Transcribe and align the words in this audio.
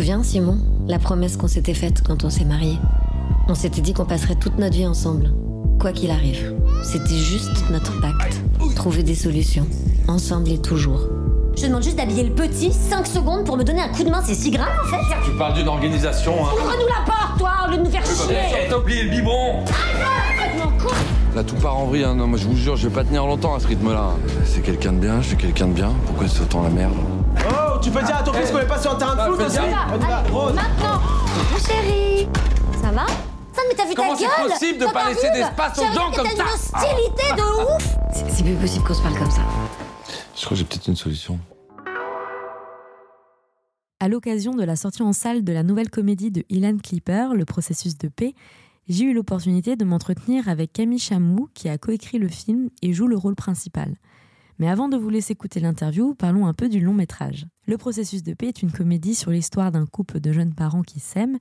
Souviens, 0.00 0.24
Simon, 0.24 0.58
la 0.88 0.98
promesse 0.98 1.36
qu'on 1.36 1.46
s'était 1.46 1.72
faite 1.72 2.02
quand 2.04 2.24
on 2.24 2.30
s'est 2.30 2.44
mariés 2.44 2.80
On 3.48 3.54
s'était 3.54 3.80
dit 3.80 3.92
qu'on 3.92 4.04
passerait 4.04 4.34
toute 4.34 4.58
notre 4.58 4.74
vie 4.74 4.88
ensemble, 4.88 5.32
quoi 5.78 5.92
qu'il 5.92 6.10
arrive. 6.10 6.52
C'était 6.82 7.14
juste 7.14 7.70
notre 7.70 8.00
pacte. 8.00 8.40
Trouver 8.74 9.04
des 9.04 9.14
solutions, 9.14 9.68
ensemble 10.08 10.50
et 10.50 10.58
toujours. 10.58 11.06
Je 11.56 11.66
demande 11.66 11.84
juste 11.84 11.94
d'habiller 11.94 12.24
le 12.24 12.34
petit 12.34 12.72
5 12.72 13.06
secondes 13.06 13.46
pour 13.46 13.56
me 13.56 13.62
donner 13.62 13.82
un 13.82 13.88
coup 13.88 14.02
de 14.02 14.10
main, 14.10 14.20
c'est 14.24 14.34
si 14.34 14.50
grave 14.50 14.66
en 14.82 14.88
fait 14.88 15.14
Tu 15.24 15.30
parles 15.38 15.54
d'une 15.54 15.68
organisation, 15.68 16.44
hein 16.44 16.48
Ouvre-nous 16.52 16.88
la 16.88 17.04
porte, 17.06 17.38
toi, 17.38 17.50
au 17.64 17.70
lieu 17.70 17.76
de 17.76 17.82
nous 17.84 17.90
faire 17.90 18.04
chier 18.04 18.66
T'as 18.68 18.76
oublié 18.76 19.04
le 19.04 19.10
biberon 19.10 19.64
Là, 21.36 21.44
tout 21.44 21.54
part 21.54 21.76
en 21.76 21.86
vrille. 21.86 22.02
Hein. 22.02 22.16
Non, 22.16 22.26
moi, 22.26 22.38
je 22.38 22.46
vous 22.48 22.56
jure, 22.56 22.74
je 22.74 22.88
vais 22.88 22.94
pas 22.94 23.04
tenir 23.04 23.24
longtemps 23.26 23.54
à 23.54 23.60
ce 23.60 23.68
rythme-là. 23.68 24.10
C'est 24.44 24.62
quelqu'un 24.62 24.92
de 24.92 24.98
bien, 24.98 25.22
je 25.22 25.28
suis 25.28 25.36
quelqu'un 25.36 25.68
de 25.68 25.72
bien. 25.72 25.92
Pourquoi 26.06 26.26
c'est 26.26 26.42
autant 26.42 26.62
la 26.64 26.70
merde 26.70 26.94
tu 27.84 27.90
peux 27.90 28.02
dire 28.02 28.16
à 28.16 28.22
ton 28.22 28.32
fils 28.32 28.50
qu'on 28.50 28.58
est 28.60 28.66
pas 28.66 28.80
sur 28.80 28.92
un 28.92 28.96
terrain 28.96 29.14
de 29.14 29.20
foot 29.32 29.46
aussi 29.46 29.56
gaffe. 29.56 29.92
On 29.92 29.96
y 29.96 30.06
va, 30.06 30.22
Rose. 30.32 30.54
Maintenant 30.54 31.00
Mon 31.52 31.58
chéri 31.58 32.26
Ça 32.80 32.90
va? 32.90 33.06
Ça, 33.52 33.62
mais 33.68 33.74
t'as 33.76 33.84
vu 33.86 33.94
Comment 33.94 34.12
ta 34.14 34.18
c'est 34.18 34.24
gueule 34.24 34.50
possible 34.50 34.78
de 34.78 34.86
pas 34.86 35.08
laisser 35.10 35.30
d'espace 35.30 35.78
aux 35.78 35.82
chérie, 35.82 35.94
gens 35.94 36.10
comme 36.10 36.26
t'as 36.26 36.36
ça 36.36 36.42
une 36.42 36.84
hostilité 36.84 37.34
de 37.36 37.74
ouf 37.76 37.96
C'est 38.12 38.30
c'est 38.30 38.42
plus 38.42 38.54
possible 38.54 38.84
qu'on 38.86 38.94
se 38.94 39.02
parle 39.02 39.18
comme 39.18 39.30
ça. 39.30 39.42
Je 40.34 40.40
crois 40.44 40.50
que 40.50 40.54
j'ai 40.56 40.64
peut-être 40.64 40.88
une 40.88 40.96
solution. 40.96 41.38
À 44.00 44.08
l'occasion 44.08 44.52
de 44.54 44.64
la 44.64 44.76
sortie 44.76 45.02
en 45.02 45.12
salle 45.12 45.44
de 45.44 45.52
la 45.52 45.62
nouvelle 45.62 45.90
comédie 45.90 46.30
de 46.30 46.42
Ilan 46.48 46.78
Clipper, 46.82 47.28
Le 47.34 47.44
processus 47.44 47.96
de 47.98 48.08
paix, 48.08 48.34
j'ai 48.88 49.04
eu 49.04 49.14
l'opportunité 49.14 49.76
de 49.76 49.84
m'entretenir 49.84 50.48
avec 50.48 50.72
Camille 50.72 50.98
Chamou, 50.98 51.48
qui 51.54 51.68
a 51.68 51.78
coécrit 51.78 52.18
le 52.18 52.28
film 52.28 52.70
et 52.82 52.92
joue 52.92 53.06
le 53.06 53.16
rôle 53.16 53.34
principal. 53.34 53.94
Mais 54.58 54.68
avant 54.68 54.88
de 54.88 54.96
vous 54.96 55.08
laisser 55.08 55.32
écouter 55.32 55.60
l'interview, 55.60 56.14
parlons 56.14 56.46
un 56.46 56.54
peu 56.54 56.68
du 56.68 56.80
long 56.80 56.94
métrage. 56.94 57.46
Le 57.66 57.76
processus 57.78 58.22
de 58.22 58.34
paix 58.34 58.48
est 58.48 58.62
une 58.62 58.72
comédie 58.72 59.14
sur 59.14 59.30
l'histoire 59.30 59.72
d'un 59.72 59.86
couple 59.86 60.20
de 60.20 60.32
jeunes 60.32 60.54
parents 60.54 60.82
qui 60.82 61.00
s'aiment, 61.00 61.38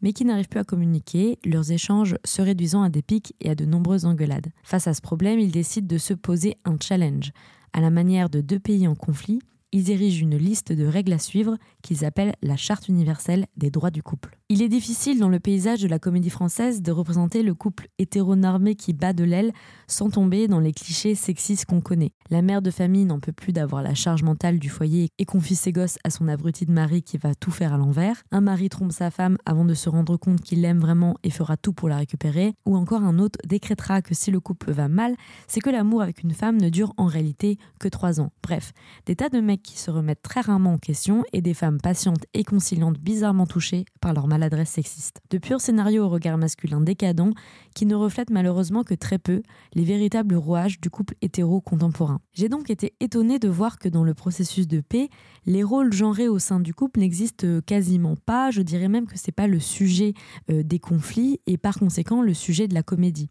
mais 0.00 0.12
qui 0.12 0.24
n'arrivent 0.24 0.48
plus 0.48 0.60
à 0.60 0.64
communiquer, 0.64 1.38
leurs 1.44 1.72
échanges 1.72 2.16
se 2.24 2.42
réduisant 2.42 2.82
à 2.82 2.90
des 2.90 3.02
pics 3.02 3.34
et 3.40 3.50
à 3.50 3.54
de 3.54 3.64
nombreuses 3.64 4.04
engueulades. 4.04 4.52
Face 4.62 4.86
à 4.86 4.94
ce 4.94 5.00
problème, 5.00 5.38
ils 5.38 5.52
décident 5.52 5.86
de 5.86 5.98
se 5.98 6.14
poser 6.14 6.56
un 6.64 6.76
challenge. 6.80 7.32
À 7.72 7.80
la 7.80 7.90
manière 7.90 8.30
de 8.30 8.40
deux 8.40 8.60
pays 8.60 8.86
en 8.86 8.94
conflit, 8.94 9.40
ils 9.72 9.90
érigent 9.90 10.22
une 10.22 10.36
liste 10.36 10.72
de 10.72 10.86
règles 10.86 11.12
à 11.12 11.18
suivre 11.18 11.56
qu'ils 11.82 12.04
appellent 12.04 12.34
la 12.42 12.56
Charte 12.56 12.88
universelle 12.88 13.46
des 13.56 13.70
droits 13.70 13.90
du 13.90 14.02
couple. 14.02 14.38
Il 14.54 14.62
est 14.62 14.68
difficile 14.68 15.18
dans 15.18 15.28
le 15.28 15.40
paysage 15.40 15.82
de 15.82 15.88
la 15.88 15.98
comédie 15.98 16.30
française 16.30 16.80
de 16.80 16.92
représenter 16.92 17.42
le 17.42 17.54
couple 17.54 17.88
hétéronormé 17.98 18.76
qui 18.76 18.92
bat 18.92 19.12
de 19.12 19.24
l'aile 19.24 19.52
sans 19.88 20.10
tomber 20.10 20.46
dans 20.46 20.60
les 20.60 20.72
clichés 20.72 21.16
sexistes 21.16 21.64
qu'on 21.64 21.80
connaît. 21.80 22.12
La 22.30 22.40
mère 22.40 22.62
de 22.62 22.70
famille 22.70 23.04
n'en 23.04 23.18
peut 23.18 23.32
plus 23.32 23.52
d'avoir 23.52 23.82
la 23.82 23.94
charge 23.94 24.22
mentale 24.22 24.60
du 24.60 24.68
foyer 24.68 25.08
et 25.18 25.24
confie 25.24 25.56
ses 25.56 25.72
gosses 25.72 25.98
à 26.04 26.10
son 26.10 26.28
abruti 26.28 26.66
de 26.66 26.70
mari 26.70 27.02
qui 27.02 27.18
va 27.18 27.34
tout 27.34 27.50
faire 27.50 27.74
à 27.74 27.78
l'envers. 27.78 28.22
Un 28.30 28.42
mari 28.42 28.68
trompe 28.68 28.92
sa 28.92 29.10
femme 29.10 29.38
avant 29.44 29.64
de 29.64 29.74
se 29.74 29.88
rendre 29.88 30.16
compte 30.16 30.40
qu'il 30.40 30.60
l'aime 30.60 30.78
vraiment 30.78 31.16
et 31.24 31.30
fera 31.30 31.56
tout 31.56 31.72
pour 31.72 31.88
la 31.88 31.96
récupérer. 31.96 32.54
Ou 32.64 32.76
encore 32.76 33.02
un 33.02 33.18
autre 33.18 33.40
décrétera 33.44 34.02
que 34.02 34.14
si 34.14 34.30
le 34.30 34.38
couple 34.38 34.70
va 34.70 34.86
mal, 34.86 35.16
c'est 35.48 35.58
que 35.58 35.70
l'amour 35.70 36.00
avec 36.00 36.22
une 36.22 36.30
femme 36.30 36.60
ne 36.60 36.68
dure 36.68 36.94
en 36.96 37.06
réalité 37.06 37.58
que 37.80 37.88
trois 37.88 38.20
ans. 38.20 38.30
Bref, 38.40 38.72
des 39.06 39.16
tas 39.16 39.30
de 39.30 39.40
mecs 39.40 39.64
qui 39.64 39.80
se 39.80 39.90
remettent 39.90 40.22
très 40.22 40.42
rarement 40.42 40.74
en 40.74 40.78
question 40.78 41.24
et 41.32 41.42
des 41.42 41.54
femmes 41.54 41.80
patientes 41.80 42.24
et 42.34 42.44
conciliantes 42.44 43.00
bizarrement 43.00 43.46
touchées 43.48 43.84
par 44.00 44.14
leur 44.14 44.28
maladresse 44.44 44.70
sexiste. 44.70 45.20
De 45.30 45.38
purs 45.38 45.60
scénarios 45.60 46.04
au 46.04 46.08
regard 46.10 46.36
masculin 46.36 46.80
décadent 46.80 47.32
qui 47.74 47.86
ne 47.86 47.94
reflètent 47.94 48.30
malheureusement 48.30 48.84
que 48.84 48.92
très 48.92 49.18
peu 49.18 49.42
les 49.72 49.84
véritables 49.84 50.34
rouages 50.34 50.80
du 50.80 50.90
couple 50.90 51.14
hétéro 51.22 51.62
contemporain. 51.62 52.20
J'ai 52.34 52.50
donc 52.50 52.68
été 52.68 52.94
étonnée 53.00 53.38
de 53.38 53.48
voir 53.48 53.78
que 53.78 53.88
dans 53.88 54.04
le 54.04 54.12
processus 54.12 54.68
de 54.68 54.80
paix, 54.80 55.08
les 55.46 55.62
rôles 55.62 55.92
genrés 55.92 56.28
au 56.28 56.38
sein 56.38 56.60
du 56.60 56.74
couple 56.74 57.00
n'existent 57.00 57.60
quasiment 57.64 58.16
pas, 58.16 58.50
je 58.50 58.60
dirais 58.60 58.88
même 58.88 59.06
que 59.06 59.18
c'est 59.18 59.32
pas 59.32 59.46
le 59.46 59.60
sujet 59.60 60.12
euh, 60.50 60.62
des 60.62 60.78
conflits 60.78 61.40
et 61.46 61.56
par 61.56 61.78
conséquent 61.78 62.20
le 62.20 62.34
sujet 62.34 62.68
de 62.68 62.74
la 62.74 62.82
comédie. 62.82 63.30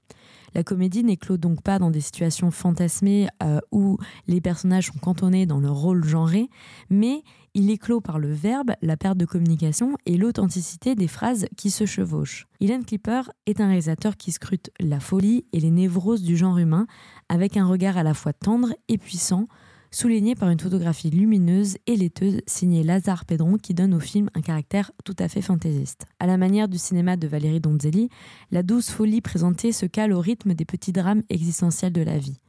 La 0.55 0.63
comédie 0.63 1.03
n'éclot 1.03 1.37
donc 1.37 1.61
pas 1.61 1.79
dans 1.79 1.91
des 1.91 2.01
situations 2.01 2.51
fantasmées 2.51 3.27
euh, 3.41 3.59
où 3.71 3.97
les 4.27 4.41
personnages 4.41 4.87
sont 4.87 4.99
cantonnés 4.99 5.45
dans 5.45 5.59
leur 5.59 5.75
rôle 5.75 6.03
genré, 6.03 6.49
mais 6.89 7.23
il 7.55 7.69
éclot 7.69 8.01
par 8.01 8.19
le 8.19 8.33
verbe, 8.33 8.71
la 8.81 8.97
perte 8.97 9.17
de 9.17 9.25
communication 9.25 9.95
et 10.05 10.17
l'authenticité 10.17 10.95
des 10.95 11.07
phrases 11.07 11.45
qui 11.55 11.69
se 11.69 11.85
chevauchent. 11.85 12.47
Ilan 12.59 12.81
Clipper 12.81 13.21
est 13.45 13.61
un 13.61 13.67
réalisateur 13.67 14.17
qui 14.17 14.31
scrute 14.31 14.71
la 14.79 14.99
folie 14.99 15.45
et 15.53 15.59
les 15.59 15.71
névroses 15.71 16.23
du 16.23 16.35
genre 16.35 16.57
humain 16.57 16.87
avec 17.29 17.55
un 17.55 17.67
regard 17.67 17.97
à 17.97 18.03
la 18.03 18.15
fois 18.15 18.33
tendre 18.33 18.73
et 18.87 18.97
puissant, 18.97 19.47
souligné 19.91 20.33
par 20.33 20.49
une 20.49 20.59
photographie 20.59 21.11
lumineuse 21.11 21.77
et 21.85 21.95
laiteuse 21.95 22.41
signée 22.47 22.81
Lazare 22.81 23.25
Pedron 23.25 23.57
qui 23.57 23.75
donne 23.75 23.93
au 23.93 23.99
film 23.99 24.29
un 24.33 24.41
caractère 24.41 24.91
tout 25.05 25.15
à 25.19 25.27
fait 25.27 25.43
fantaisiste. 25.43 26.07
À 26.19 26.25
la 26.25 26.37
manière 26.37 26.67
du 26.67 26.79
cinéma 26.79 27.17
de 27.17 27.27
Valérie 27.27 27.59
Donzelli, 27.59 28.09
la 28.49 28.63
douce 28.63 28.89
folie 28.89 29.21
présentée 29.21 29.71
se 29.71 29.85
cale 29.85 30.13
au 30.13 30.19
rythme 30.19 30.55
des 30.55 30.65
petits 30.65 30.91
drames 30.91 31.21
existentiels 31.29 31.93
de 31.93 32.01
la 32.01 32.17
vie. 32.17 32.39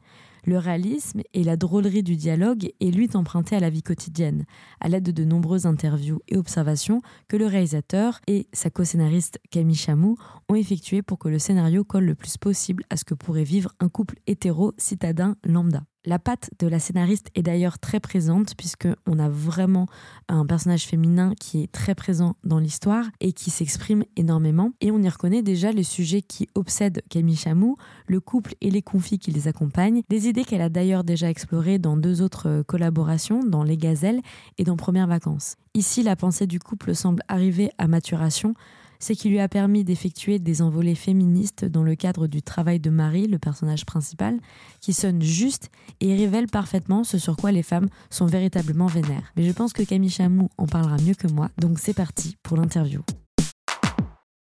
Le 0.45 0.59
réalisme 0.59 1.21
et 1.33 1.43
la 1.43 1.57
drôlerie 1.57 2.03
du 2.03 2.15
dialogue 2.15 2.69
est 2.79 2.91
lui 2.91 3.09
emprunté 3.15 3.55
à 3.55 3.59
la 3.59 3.71
vie 3.71 3.81
quotidienne, 3.81 4.45
à 4.79 4.89
l'aide 4.89 5.11
de 5.11 5.23
nombreuses 5.23 5.65
interviews 5.65 6.19
et 6.27 6.37
observations 6.37 7.01
que 7.27 7.35
le 7.35 7.47
réalisateur 7.47 8.19
et 8.27 8.47
sa 8.53 8.69
co-scénariste 8.69 9.39
Camille 9.49 9.75
Chamou 9.75 10.17
ont 10.47 10.55
effectuées 10.55 11.01
pour 11.01 11.17
que 11.17 11.29
le 11.29 11.39
scénario 11.39 11.83
colle 11.83 12.05
le 12.05 12.15
plus 12.15 12.37
possible 12.37 12.83
à 12.91 12.97
ce 12.97 13.05
que 13.05 13.15
pourrait 13.15 13.43
vivre 13.43 13.71
un 13.79 13.89
couple 13.89 14.19
hétéro 14.27 14.73
citadin 14.77 15.35
lambda. 15.43 15.83
La 16.07 16.19
patte 16.19 16.51
de 16.59 16.67
la 16.67 16.77
scénariste 16.77 17.29
est 17.33 17.41
d'ailleurs 17.41 17.79
très 17.79 17.99
présente 17.99 18.55
puisque 18.55 18.87
on 19.07 19.17
a 19.17 19.27
vraiment 19.27 19.87
un 20.27 20.45
personnage 20.45 20.85
féminin 20.85 21.33
qui 21.39 21.63
est 21.63 21.71
très 21.71 21.95
présent 21.95 22.35
dans 22.43 22.59
l'histoire 22.59 23.05
et 23.21 23.33
qui 23.33 23.49
s'exprime 23.49 24.03
énormément 24.15 24.71
et 24.81 24.91
on 24.91 25.01
y 25.01 25.09
reconnaît 25.09 25.41
déjà 25.41 25.71
les 25.71 25.83
sujets 25.83 26.21
qui 26.21 26.47
obsèdent 26.53 27.01
Camille 27.09 27.35
Chamou, 27.35 27.77
le 28.05 28.19
couple 28.19 28.53
et 28.61 28.69
les 28.69 28.83
conflits 28.83 29.17
qui 29.17 29.31
les 29.31 29.47
accompagnent, 29.47 30.03
des 30.09 30.27
idées 30.27 30.43
qu'elle 30.43 30.61
a 30.61 30.69
d'ailleurs 30.69 31.03
déjà 31.03 31.27
explorées 31.27 31.79
dans 31.79 31.97
deux 31.97 32.21
autres 32.21 32.61
collaborations, 32.67 33.43
dans 33.43 33.63
Les 33.63 33.77
Gazelles 33.77 34.21
et 34.59 34.63
dans 34.63 34.77
Premières 34.77 35.07
Vacances. 35.07 35.55
Ici, 35.73 36.03
la 36.03 36.15
pensée 36.15 36.45
du 36.45 36.59
couple 36.59 36.93
semble 36.93 37.23
arriver 37.27 37.71
à 37.79 37.87
maturation 37.87 38.53
ce 38.99 39.13
qui 39.13 39.29
lui 39.29 39.39
a 39.39 39.47
permis 39.47 39.83
d'effectuer 39.83 40.39
des 40.39 40.61
envolées 40.61 40.95
féministes 40.95 41.65
dans 41.65 41.83
le 41.83 41.95
cadre 41.95 42.27
du 42.27 42.41
travail 42.41 42.79
de 42.79 42.89
Marie, 42.89 43.27
le 43.27 43.39
personnage 43.39 43.85
principal, 43.85 44.39
qui 44.81 44.93
sonne 44.93 45.21
juste 45.21 45.69
et 46.01 46.15
révèle 46.15 46.47
parfaitement 46.47 47.03
ce 47.03 47.17
sur 47.17 47.37
quoi 47.37 47.51
les 47.51 47.63
femmes 47.63 47.89
sont 48.09 48.25
véritablement 48.25 48.87
vénères. 48.87 49.31
Mais 49.35 49.43
je 49.43 49.51
pense 49.51 49.73
que 49.73 49.83
Camille 49.83 50.09
Chamou 50.09 50.49
en 50.57 50.67
parlera 50.67 50.97
mieux 50.97 51.15
que 51.15 51.27
moi, 51.27 51.49
donc 51.59 51.79
c'est 51.79 51.93
parti 51.93 52.37
pour 52.43 52.57
l'interview. 52.57 53.01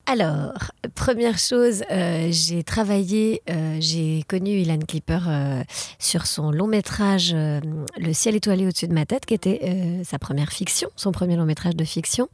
Alors, 0.09 0.71
première 0.95 1.37
chose, 1.37 1.83
euh, 1.91 2.29
j'ai 2.31 2.63
travaillé, 2.63 3.41
euh, 3.49 3.75
j'ai 3.81 4.23
connu 4.29 4.51
Ilan 4.51 4.79
Clipper 4.79 5.19
euh, 5.27 5.63
sur 5.99 6.27
son 6.27 6.49
long 6.49 6.67
métrage 6.67 7.35
Le 7.35 8.13
ciel 8.13 8.37
étoilé 8.37 8.65
au-dessus 8.65 8.87
de 8.87 8.93
ma 8.93 9.05
tête, 9.05 9.25
qui 9.25 9.33
était 9.33 10.01
sa 10.05 10.17
première 10.17 10.53
fiction, 10.53 10.89
son 10.95 11.11
premier 11.11 11.35
long 11.35 11.43
métrage 11.43 11.75
de 11.75 11.83
fiction. 11.83 12.29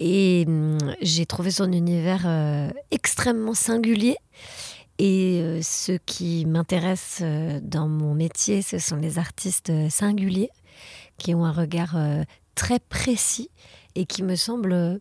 Et 0.00 0.44
hum, 0.46 0.78
j'ai 1.02 1.26
trouvé 1.26 1.50
son 1.50 1.70
univers 1.72 2.26
extrêmement 2.90 3.52
singulier. 3.52 4.16
Et 4.98 5.60
ce 5.62 5.98
qui 6.06 6.46
m'intéresse 6.46 7.22
dans 7.60 7.86
mon 7.86 8.14
métier, 8.14 8.62
ce 8.62 8.78
sont 8.78 8.96
les 8.96 9.18
artistes 9.18 9.70
singuliers 9.90 10.50
qui 11.18 11.34
ont 11.34 11.44
un 11.44 11.52
regard 11.52 11.98
très 12.54 12.78
précis 12.78 13.50
et 13.94 14.06
qui 14.06 14.22
me 14.22 14.36
semblent 14.36 15.00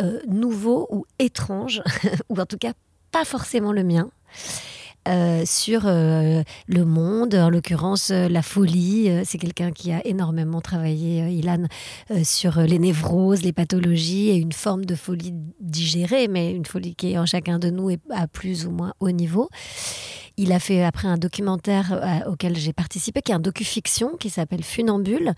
euh, 0.00 0.20
nouveau 0.26 0.88
ou 0.90 1.04
étrange, 1.18 1.82
ou 2.28 2.40
en 2.40 2.46
tout 2.46 2.58
cas 2.58 2.72
pas 3.12 3.24
forcément 3.24 3.72
le 3.72 3.84
mien, 3.84 4.10
euh, 5.06 5.44
sur 5.46 5.82
euh, 5.84 6.42
le 6.66 6.84
monde, 6.84 7.34
en 7.36 7.48
l'occurrence 7.48 8.10
la 8.10 8.42
folie. 8.42 9.08
C'est 9.24 9.38
quelqu'un 9.38 9.70
qui 9.70 9.92
a 9.92 10.04
énormément 10.04 10.60
travaillé, 10.60 11.28
Ilan, 11.30 11.66
sur 12.24 12.60
les 12.60 12.80
névroses, 12.80 13.42
les 13.42 13.52
pathologies 13.52 14.30
et 14.30 14.36
une 14.36 14.52
forme 14.52 14.84
de 14.84 14.96
folie 14.96 15.34
digérée, 15.60 16.26
mais 16.26 16.50
une 16.52 16.66
folie 16.66 16.96
qui 16.96 17.12
est 17.12 17.18
en 17.18 17.26
chacun 17.26 17.60
de 17.60 17.70
nous 17.70 17.90
et 17.90 17.98
à 18.10 18.26
plus 18.26 18.66
ou 18.66 18.72
moins 18.72 18.94
haut 18.98 19.12
niveau. 19.12 19.48
Il 20.36 20.50
a 20.52 20.58
fait 20.58 20.82
après 20.82 21.06
un 21.06 21.18
documentaire 21.18 22.24
auquel 22.26 22.56
j'ai 22.56 22.72
participé, 22.72 23.22
qui 23.22 23.30
est 23.30 23.36
un 23.36 23.40
docu-fiction 23.40 24.16
qui 24.16 24.30
s'appelle 24.30 24.64
Funambule. 24.64 25.34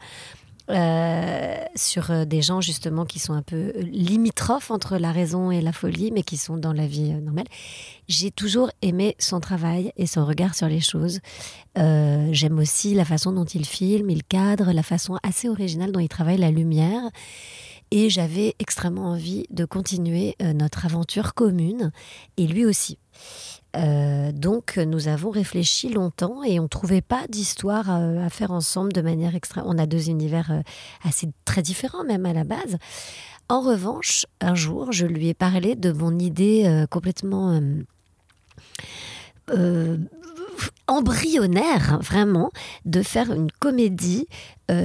Euh, 0.69 1.57
sur 1.77 2.11
euh, 2.11 2.25
des 2.25 2.43
gens 2.43 2.61
justement 2.61 3.05
qui 3.05 3.21
sont 3.21 3.35
un 3.35 3.43
peu 3.43 3.73
limitrophes 3.79 4.73
entre 4.73 4.97
la 4.99 5.13
raison 5.13 5.53
et 5.53 5.61
la 5.61 5.73
folie, 5.73 6.11
mais 6.11 6.23
qui 6.23 6.37
sont 6.37 6.57
dans 6.57 6.73
la 6.73 6.87
vie 6.87 7.13
euh, 7.13 7.21
normale. 7.21 7.47
J'ai 8.09 8.33
toujours 8.33 8.71
aimé 8.83 9.15
son 9.21 9.39
travail 9.39 9.93
et 9.97 10.07
son 10.07 10.27
regard 10.27 10.55
sur 10.55 10.69
les 10.69 10.81
choses. 10.81 11.21
J'aime 11.77 12.59
aussi 12.59 12.95
la 12.95 13.05
façon 13.05 13.33
dont 13.33 13.45
il 13.45 13.67
filme, 13.67 14.09
il 14.09 14.25
cadre, 14.25 14.73
la 14.73 14.83
façon 14.83 15.19
assez 15.23 15.49
originale 15.49 15.93
dont 15.93 16.01
il 16.01 16.09
travaille 16.09 16.39
la 16.39 16.51
lumière. 16.51 17.03
Et 17.91 18.11
j'avais 18.11 18.55
extrêmement 18.59 19.11
envie 19.11 19.47
de 19.51 19.65
continuer 19.65 20.37
notre 20.41 20.87
aventure 20.87 21.35
commune, 21.35 21.93
et 22.37 22.47
lui 22.47 22.65
aussi. 22.65 22.99
Euh, 23.77 24.33
donc 24.33 24.77
nous 24.79 25.09
avons 25.09 25.31
réfléchi 25.31 25.89
longtemps 25.91 26.43
et 26.43 26.59
on 26.59 26.65
ne 26.65 26.69
trouvait 26.69 27.03
pas 27.03 27.27
d'histoire 27.29 27.91
euh, 27.91 28.25
à 28.25 28.31
faire 28.31 28.51
ensemble 28.51 28.93
de 28.93 29.03
manière 29.03 29.35
extra. 29.35 29.63
On 29.67 29.79
a 29.79 29.87
deux 29.87 30.09
univers 30.09 30.51
euh, 30.51 30.61
assez 31.05 31.29
très 31.45 31.63
différents 31.63 32.05
même 32.05 32.27
à 32.27 32.33
la 32.33 32.45
base. 32.45 32.77
En 33.49 33.61
revanche, 33.61 34.27
un 34.41 34.55
jour, 34.55 34.93
je 34.93 35.07
lui 35.07 35.29
ai 35.29 35.35
parlé 35.35 35.77
de 35.77 35.93
mon 35.93 36.19
idée 36.19 36.85
complètement 36.91 37.61
embryonnaire, 40.89 42.01
vraiment, 42.03 42.51
de 42.87 43.03
faire 43.03 43.33
une 43.33 43.53
comédie 43.53 44.27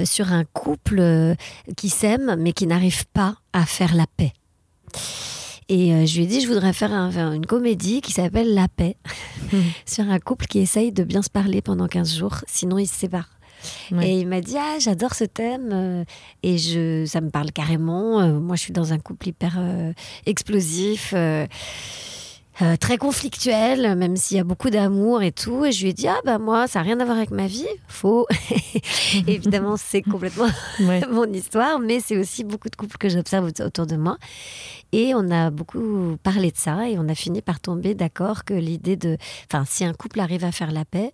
sur 0.04 0.32
un 0.32 0.44
couple 0.44 1.36
qui 1.76 1.90
s'aime 1.90 2.36
mais 2.38 2.54
qui 2.54 2.68
n'arrive 2.68 3.08
pas 3.08 3.38
à 3.52 3.66
faire 3.66 3.96
la 3.96 4.06
paix. 4.16 4.34
Et 5.74 5.94
euh, 5.94 6.06
je 6.06 6.18
lui 6.18 6.24
ai 6.24 6.28
dit, 6.28 6.42
je 6.42 6.48
voudrais 6.48 6.74
faire 6.74 6.92
un- 6.92 7.10
faire 7.10 7.32
une 7.32 7.46
comédie 7.46 8.02
qui 8.02 8.12
s'appelle 8.12 8.54
La 8.54 8.68
paix, 8.68 8.98
sur 9.86 10.04
un 10.10 10.20
couple 10.20 10.46
qui 10.48 10.60
essaye 10.60 10.92
de 10.92 11.04
bien 11.06 11.22
se 11.22 11.30
parler 11.30 11.62
pendant 11.62 11.88
15 11.88 12.18
jours, 12.18 12.38
sinon 12.46 12.78
ils 12.78 12.88
se 12.88 12.96
séparent. 12.96 13.30
Ouais. 13.92 14.10
Et 14.10 14.20
il 14.20 14.28
m'a 14.28 14.42
dit, 14.42 14.56
ah, 14.58 14.78
j'adore 14.80 15.14
ce 15.14 15.24
thème, 15.24 15.70
euh, 15.72 16.04
et 16.44 16.58
je, 16.58 17.06
ça 17.06 17.22
me 17.22 17.30
parle 17.30 17.52
carrément. 17.52 18.20
Euh, 18.20 18.40
moi, 18.40 18.56
je 18.56 18.62
suis 18.64 18.74
dans 18.74 18.92
un 18.92 18.98
couple 19.00 19.30
hyper 19.30 19.56
euh, 19.60 19.94
explosif. 20.26 21.14
Euh, 22.62 22.76
très 22.78 22.98
conflictuel, 22.98 23.96
même 23.96 24.16
s'il 24.16 24.38
y 24.38 24.40
a 24.40 24.44
beaucoup 24.44 24.70
d'amour 24.70 25.22
et 25.24 25.32
tout. 25.32 25.66
Et 25.66 25.72
je 25.72 25.82
lui 25.84 25.90
ai 25.90 25.94
dit, 25.94 26.08
ah 26.08 26.20
bah 26.26 26.38
moi, 26.38 26.68
ça 26.68 26.80
n'a 26.80 26.84
rien 26.84 27.00
à 27.00 27.06
voir 27.06 27.18
avec 27.18 27.32
ma 27.32 27.48
vie. 27.48 27.66
Faux. 27.88 28.28
Évidemment, 29.28 29.78
c'est 29.78 30.02
complètement 30.02 30.48
Ouais. 30.80 31.02
mon 31.12 31.32
histoire, 31.32 31.80
mais 31.80 32.00
c'est 32.00 32.18
aussi 32.18 32.44
beaucoup 32.44 32.70
de 32.70 32.76
couples 32.76 32.98
que 32.98 33.10
j'observe 33.10 33.46
aut- 33.48 33.62
autour 33.64 33.86
de 33.88 33.96
moi. 33.96 34.18
Et 34.92 35.14
on 35.16 35.30
a 35.32 35.50
beaucoup 35.52 36.18
parlé 36.22 36.52
de 36.52 36.58
ça 36.58 36.90
et 36.90 36.98
on 37.00 37.08
a 37.08 37.16
fini 37.16 37.42
par 37.42 37.60
tomber 37.62 37.96
d'accord 37.96 38.44
que 38.44 38.54
l'idée 38.54 38.98
de... 38.98 39.18
Enfin, 39.52 39.64
si 39.68 39.86
un 39.86 39.94
couple 39.94 40.20
arrive 40.20 40.44
à 40.44 40.52
faire 40.52 40.72
la 40.72 40.84
paix, 40.84 41.14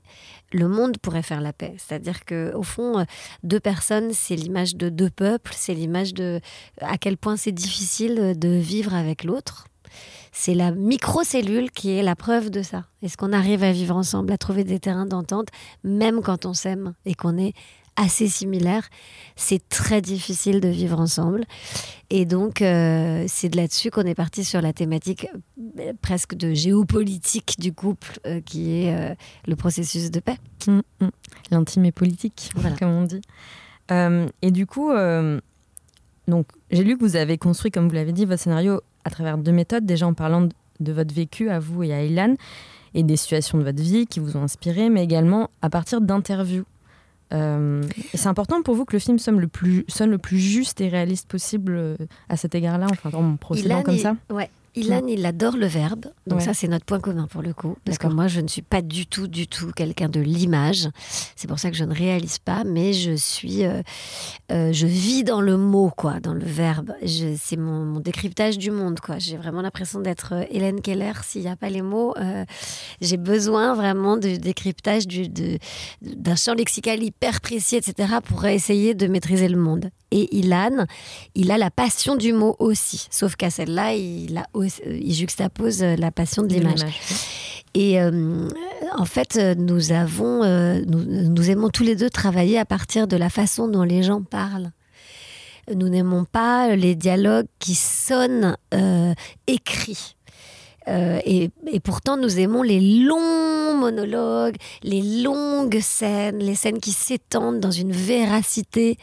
le 0.51 0.67
monde 0.67 0.97
pourrait 0.97 1.21
faire 1.21 1.41
la 1.41 1.53
paix. 1.53 1.75
C'est-à-dire 1.77 2.25
que 2.25 2.53
au 2.55 2.63
fond, 2.63 2.99
euh, 2.99 3.03
deux 3.44 3.59
personnes, 3.59 4.09
c'est 4.13 4.35
l'image 4.35 4.75
de 4.75 4.89
deux 4.89 5.09
peuples, 5.11 5.53
c'est 5.55 5.75
l'image 5.75 6.13
de 6.15 6.39
à 6.81 6.97
quel 6.97 7.17
point 7.17 7.38
c'est 7.38 7.51
difficile 7.51 8.33
de 8.35 8.49
vivre 8.49 8.95
avec 8.95 9.23
l'autre. 9.23 9.67
C'est 10.39 10.54
la 10.54 10.69
microcellule 10.69 11.72
qui 11.72 11.98
est 11.98 12.04
la 12.04 12.16
preuve 12.16 12.51
de 12.51 12.62
ça. 12.62 12.86
Est-ce 13.01 13.18
qu'on 13.18 13.34
arrive 13.34 13.63
à 13.63 13.72
vivre 13.72 13.95
ensemble, 13.95 14.31
à 14.31 14.38
trouver 14.38 14.63
des 14.63 14.80
terrains 14.80 15.07
d'entente, 15.07 15.48
même 15.84 16.22
quand 16.22 16.45
on 16.45 16.54
s'aime 16.54 16.94
et 17.06 17.16
qu'on 17.16 17.39
est 17.39 17.54
assez 17.95 18.28
similaires? 18.28 18.88
C'est 19.36 19.68
très 19.68 20.00
difficile 20.00 20.62
de 20.62 20.68
vivre 20.68 21.00
ensemble. 21.00 21.44
Et 22.12 22.25
donc, 22.25 22.62
euh, 22.62 23.25
c'est 23.28 23.50
de 23.50 23.57
là-dessus 23.57 23.89
qu'on 23.89 24.04
est 24.04 24.13
parti 24.13 24.44
sur 24.44 24.62
la 24.62 24.74
thématique 24.74 25.28
euh, 25.80 25.94
presque 26.04 26.36
de 26.36 26.54
géopolitique 26.54 27.56
du 27.60 27.74
couple, 27.74 28.19
euh, 28.28 28.40
qui 28.40 28.83
est 28.83 28.95
euh, 28.95 29.16
le 29.48 29.56
processus 29.56 30.12
de 30.12 30.19
paix. 30.19 30.38
Mm, 30.68 30.81
mm. 31.01 31.10
L'intime 31.50 31.86
est 31.86 31.92
politique, 31.92 32.51
Voilà. 32.56 32.75
comme 32.78 32.92
on 32.92 33.06
dit. 33.06 33.22
Et 34.44 34.51
du 34.51 34.68
coup, 34.68 34.92
donc 36.28 36.45
j'ai 36.69 36.83
lu 36.83 36.95
que 36.95 37.04
vous 37.04 37.16
avez 37.16 37.40
construit, 37.40 37.72
comme 37.72 37.88
vous 37.88 37.95
l'avez 37.95 38.12
dit, 38.12 38.25
votre 38.25 38.44
scénario 38.44 38.81
à 39.07 39.09
travers 39.09 39.38
deux 39.38 39.51
méthodes. 39.51 39.86
Déjà 39.86 40.06
en 40.06 40.13
parlant 40.13 40.48
de, 40.80 40.92
votre 40.92 41.13
vécu 41.13 41.50
à 41.50 41.59
vous 41.59 41.83
et 41.83 41.94
à 41.94 42.04
Ilan, 42.04 42.36
et 42.94 43.04
des 43.04 43.15
situations 43.15 43.57
de 43.57 43.63
votre 43.63 43.81
vie 43.81 44.06
qui 44.06 44.19
vous 44.19 44.38
ont 44.38 44.44
inspiré, 44.44 44.89
mais 44.89 45.04
également 45.04 45.50
à 45.62 45.69
partir 45.69 46.01
d'interviews. 46.01 46.65
Euh, 47.33 47.83
c'est 48.13 48.27
important 48.27 48.62
pour 48.62 48.75
vous 48.75 48.86
que 48.86 48.94
le 48.94 49.00
film 49.00 49.19
sonne 49.19 49.39
le 49.39 49.48
plus, 49.48 49.83
sonne 49.88 50.12
le 50.12 50.18
plus 50.18 50.39
juste 50.39 50.80
et 50.80 50.88
réaliste 50.88 51.27
possible 51.27 51.74
euh, 51.75 51.98
à 52.30 52.38
cet 52.38 52.56
égard-là, 52.56 52.88
enfin 52.89 53.09
en 53.18 53.36
procédant 53.36 53.75
Ilan, 53.75 53.83
comme 53.83 53.98
ça? 53.98 54.15
Ouais. 54.30 54.50
Ilan, 54.77 55.07
il 55.07 55.25
adore 55.25 55.57
le 55.57 55.65
verbe. 55.68 56.06
Donc 56.25 56.39
Ouais. 56.39 56.45
ça, 56.45 56.53
c'est 56.53 56.68
notre 56.68 56.85
point 56.85 57.00
commun 57.00 57.27
pour 57.27 57.41
le 57.41 57.53
coup. 57.53 57.75
Parce 57.85 57.97
que 57.97 58.07
moi, 58.07 58.27
je 58.27 58.39
ne 58.41 58.47
suis 58.47 58.62
pas 58.62 58.81
du 58.81 59.06
tout, 59.07 59.27
du 59.27 59.47
tout 59.47 59.71
quelqu'un 59.75 60.09
de 60.09 60.19
l'image. 60.19 60.88
C'est 61.35 61.47
pour 61.47 61.59
ça 61.59 61.69
que 61.71 61.75
je 61.77 61.83
ne 61.83 61.94
réalise 61.94 62.38
pas. 62.39 62.63
Mais 62.63 62.94
je 62.94 63.15
suis... 63.15 63.65
euh, 63.65 63.81
euh, 64.51 64.71
je 64.74 64.88
vis 64.88 65.24
dans 65.24 65.41
le 65.41 65.57
mot, 65.57 65.91
quoi, 65.95 66.19
dans 66.19 66.33
le 66.33 66.45
verbe. 66.45 66.94
C'est 67.38 67.57
mon, 67.57 67.85
mon 67.85 68.00
décryptage 68.00 68.57
du 68.57 68.71
monde, 68.71 69.00
quoi. 69.00 69.18
J'ai 69.19 69.38
vraiment 69.38 69.62
l'impression 69.62 70.00
d'être 70.00 70.33
euh, 70.33 70.44
Hélène 70.51 70.81
Keller. 70.81 71.13
S'il 71.23 71.41
n'y 71.41 71.47
a 71.50 71.56
pas 71.56 71.69
les 71.69 71.81
mots, 71.81 72.13
euh, 72.18 72.45
j'ai 73.01 73.18
besoin 73.18 73.73
vraiment 73.75 74.18
du 74.18 74.38
décryptage 74.38 75.07
du- 75.07 75.27
d'un 76.01 76.35
champ 76.35 76.53
lexical 76.53 77.01
hyper 77.03 77.41
précis, 77.41 77.75
etc., 77.77 78.13
pour 78.23 78.45
essayer 78.45 78.94
de 78.94 79.07
maîtriser 79.07 79.47
le 79.47 79.57
monde. 79.57 79.89
Et 80.12 80.38
Ilan, 80.38 80.85
il 81.35 81.51
a 81.51 81.57
la 81.57 81.69
passion 81.69 82.15
du 82.15 82.31
mot 82.31 82.56
aussi. 82.59 83.07
Sauf 83.12 83.35
qu'à 83.35 83.50
celle-là, 83.50 83.94
il, 83.94 84.38
a 84.38 84.45
aussi- 84.53 84.67
il 84.86 85.14
juxtapose 85.14 85.84
euh, 85.84 85.96
la 85.96 86.12
passion 86.12 86.44
de 86.44 86.54
l'image. 86.54 86.81
Et 87.74 88.02
euh, 88.02 88.50
en 88.96 89.06
fait, 89.06 89.38
euh, 89.38 89.56
nous 89.56 89.92
avons, 89.92 90.44
euh, 90.44 90.81
nous, 90.88 91.04
nous 91.30 91.50
aimons 91.50 91.69
tous 91.69 91.84
les 91.84 91.96
deux 91.96 92.10
travailler 92.10 92.58
à 92.58 92.66
partir 92.66 93.08
de 93.08 93.16
la 93.16 93.30
façon 93.30 93.68
dont 93.68 93.84
les 93.84 94.04
gens 94.04 94.24
parlent. 94.24 94.72
Nous 95.75 95.90
n'aimons 95.90 96.25
pas 96.25 96.75
les 96.75 96.96
dialogues 96.96 97.48
qui 97.60 97.75
sonnent 97.75 98.58
euh, 98.74 99.14
écrits. 99.48 100.17
Euh, 100.88 101.19
et, 101.25 101.50
et 101.72 101.80
pourtant, 101.80 102.18
nous 102.18 102.39
aimons 102.39 102.63
les 102.63 102.80
longs 102.80 103.75
monologues, 103.78 104.56
les 104.84 105.01
longues 105.22 105.80
scènes, 105.81 106.39
les 106.39 106.56
scènes 106.56 106.80
qui 106.80 106.92
s'étendent 106.94 107.60
dans 107.60 107.72
une 107.72 107.92
véracité 107.92 108.98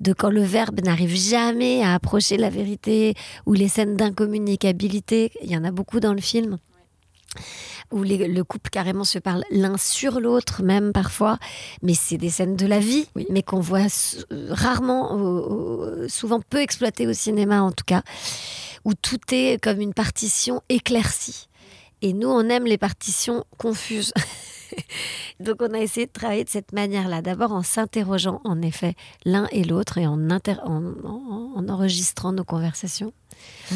de 0.00 0.12
quand 0.12 0.30
le 0.30 0.42
verbe 0.42 0.80
n'arrive 0.84 1.16
jamais 1.16 1.82
à 1.82 1.94
approcher 1.94 2.36
la 2.36 2.50
vérité, 2.50 3.14
ou 3.46 3.54
les 3.54 3.68
scènes 3.68 3.96
d'incommunicabilité. 3.96 5.32
Il 5.42 5.50
y 5.50 5.56
en 5.56 5.64
a 5.64 5.70
beaucoup 5.70 6.00
dans 6.00 6.12
le 6.14 6.20
film 6.20 6.58
où 7.90 8.02
les- 8.02 8.28
le 8.28 8.44
couple 8.44 8.70
carrément 8.70 9.04
se 9.04 9.18
parle 9.18 9.42
l'un 9.50 9.76
sur 9.78 10.20
l'autre, 10.20 10.62
même 10.62 10.92
parfois, 10.92 11.38
mais 11.82 11.94
c'est 11.94 12.16
des 12.18 12.30
scènes 12.30 12.56
de 12.56 12.66
la 12.66 12.78
vie, 12.78 13.06
mais 13.30 13.42
qu'on 13.42 13.60
voit 13.60 13.80
euh, 14.32 14.46
rarement, 14.50 15.18
souvent 16.08 16.40
peu 16.40 16.60
exploitées 16.60 17.06
au 17.06 17.12
cinéma 17.12 17.62
en 17.62 17.72
tout 17.72 17.84
cas, 17.86 18.02
où 18.84 18.94
tout 18.94 19.20
est 19.32 19.62
comme 19.62 19.80
une 19.80 19.94
partition 19.94 20.62
éclaircie. 20.68 21.48
Et 22.00 22.12
nous, 22.12 22.28
on 22.28 22.48
aime 22.48 22.64
les 22.64 22.78
partitions 22.78 23.44
confuses. 23.58 24.12
Donc 25.40 25.56
on 25.60 25.72
a 25.74 25.78
essayé 25.78 26.06
de 26.06 26.12
travailler 26.12 26.44
de 26.44 26.48
cette 26.48 26.72
manière-là, 26.72 27.22
d'abord 27.22 27.52
en 27.52 27.62
s'interrogeant 27.62 28.40
en 28.44 28.62
effet 28.62 28.94
l'un 29.24 29.46
et 29.52 29.64
l'autre 29.64 29.98
et 29.98 30.06
en, 30.06 30.18
en 30.30 31.68
enregistrant 31.68 32.32
nos 32.32 32.44
conversations. 32.44 33.12
Ah. 33.70 33.74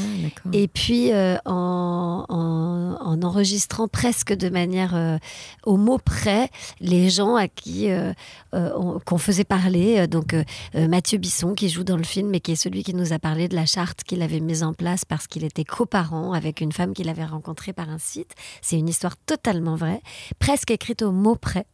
Et 0.53 0.69
puis 0.69 1.13
euh, 1.13 1.37
en, 1.45 2.25
en- 2.29 2.99
en 3.01 3.23
enregistrant 3.23 3.89
presque 3.89 4.33
de 4.33 4.49
manière 4.49 4.95
euh, 4.95 5.19
au 5.65 5.77
mot 5.77 5.99
près 5.99 6.51
les 6.81 7.09
gens 7.09 7.37
à 7.37 7.49
qui 7.49 7.91
euh, 7.91 8.13
euh, 8.55 8.71
on- 8.77 8.99
qu'on 9.01 9.19
faisait 9.19 9.45
parler. 9.45 10.07
Donc 10.07 10.35
Mathieu 10.75 11.19
Bisson 11.19 11.55
qui 11.55 11.69
joue 11.69 11.85
dans 11.85 11.97
le 11.97 12.05
film 12.05 12.35
et 12.35 12.41
qui 12.41 12.53
est 12.53 12.57
celui 12.57 12.83
qui 12.83 12.95
nous 12.95 13.13
a 13.13 13.19
parlé 13.19 13.49
de 13.49 13.55
la 13.55 13.67
charte 13.67 14.05
qu'il 14.05 14.23
avait 14.23 14.41
mise 14.41 14.63
en 14.63 14.75
place 14.75 15.05
parce 15.05 15.27
qu'il 15.27 15.45
était 15.45 15.65
coparent 15.65 16.33
avec 16.33 16.61
une 16.61 16.73
femme 16.73 16.93
qu'il 16.95 17.09
avait 17.09 17.25
rencontrée 17.25 17.73
par 17.73 17.89
un 17.89 17.99
site. 17.99 18.33
C'est 18.63 18.79
une 18.79 18.89
histoire 18.89 19.17
totalement 19.17 19.77
vraie, 19.77 20.01
presque 20.39 20.71
écrite 20.71 21.03
au 21.03 21.13
mot 21.13 21.37
près. 21.37 21.67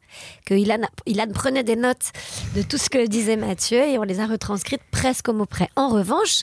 Que 0.44 0.54
Ilan, 0.54 0.80
Ilan 1.06 1.26
prenait 1.32 1.64
des 1.64 1.76
notes 1.76 2.12
de 2.54 2.62
tout 2.62 2.76
ce 2.78 2.90
que 2.90 3.06
disait 3.06 3.36
Mathieu 3.36 3.78
et 3.78 3.98
on 3.98 4.02
les 4.02 4.20
a 4.20 4.26
retranscrites 4.26 4.82
presque 4.90 5.28
au 5.28 5.32
mot 5.32 5.46
près. 5.46 5.68
En 5.76 5.88
revanche, 5.88 6.42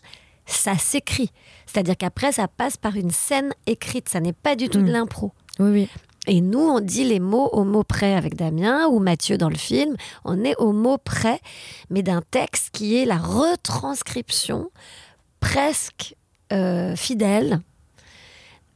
ça 0.52 0.78
s'écrit. 0.78 1.32
C'est-à-dire 1.66 1.98
qu'après, 1.98 2.32
ça 2.32 2.48
passe 2.48 2.78
par 2.78 2.96
une 2.96 3.12
scène 3.12 3.54
écrite. 3.66 4.10
Ça 4.10 4.20
n'est 4.20 4.34
pas 4.34 4.56
du 4.56 4.70
tout 4.70 4.82
de 4.82 4.92
l'impro. 4.92 5.32
Oui, 5.60 5.70
oui. 5.72 5.90
Et 6.28 6.42
nous, 6.42 6.60
on 6.60 6.80
dit 6.80 7.06
les 7.06 7.20
mots 7.20 7.50
au 7.54 7.64
mot 7.64 7.84
près 7.84 8.14
avec 8.14 8.36
Damien 8.36 8.88
ou 8.88 9.00
Mathieu 9.00 9.38
dans 9.38 9.50
le 9.50 9.56
film. 9.56 9.96
On 10.26 10.44
est 10.44 10.56
au 10.58 10.74
mot 10.74 10.98
près, 10.98 11.40
mais 11.90 12.04
d'un 12.04 12.22
texte 12.22 12.70
qui 12.72 12.98
est 12.98 13.06
la 13.06 13.18
retranscription 13.18 14.70
presque 15.40 16.16
euh, 16.52 16.96
fidèle. 16.96 17.62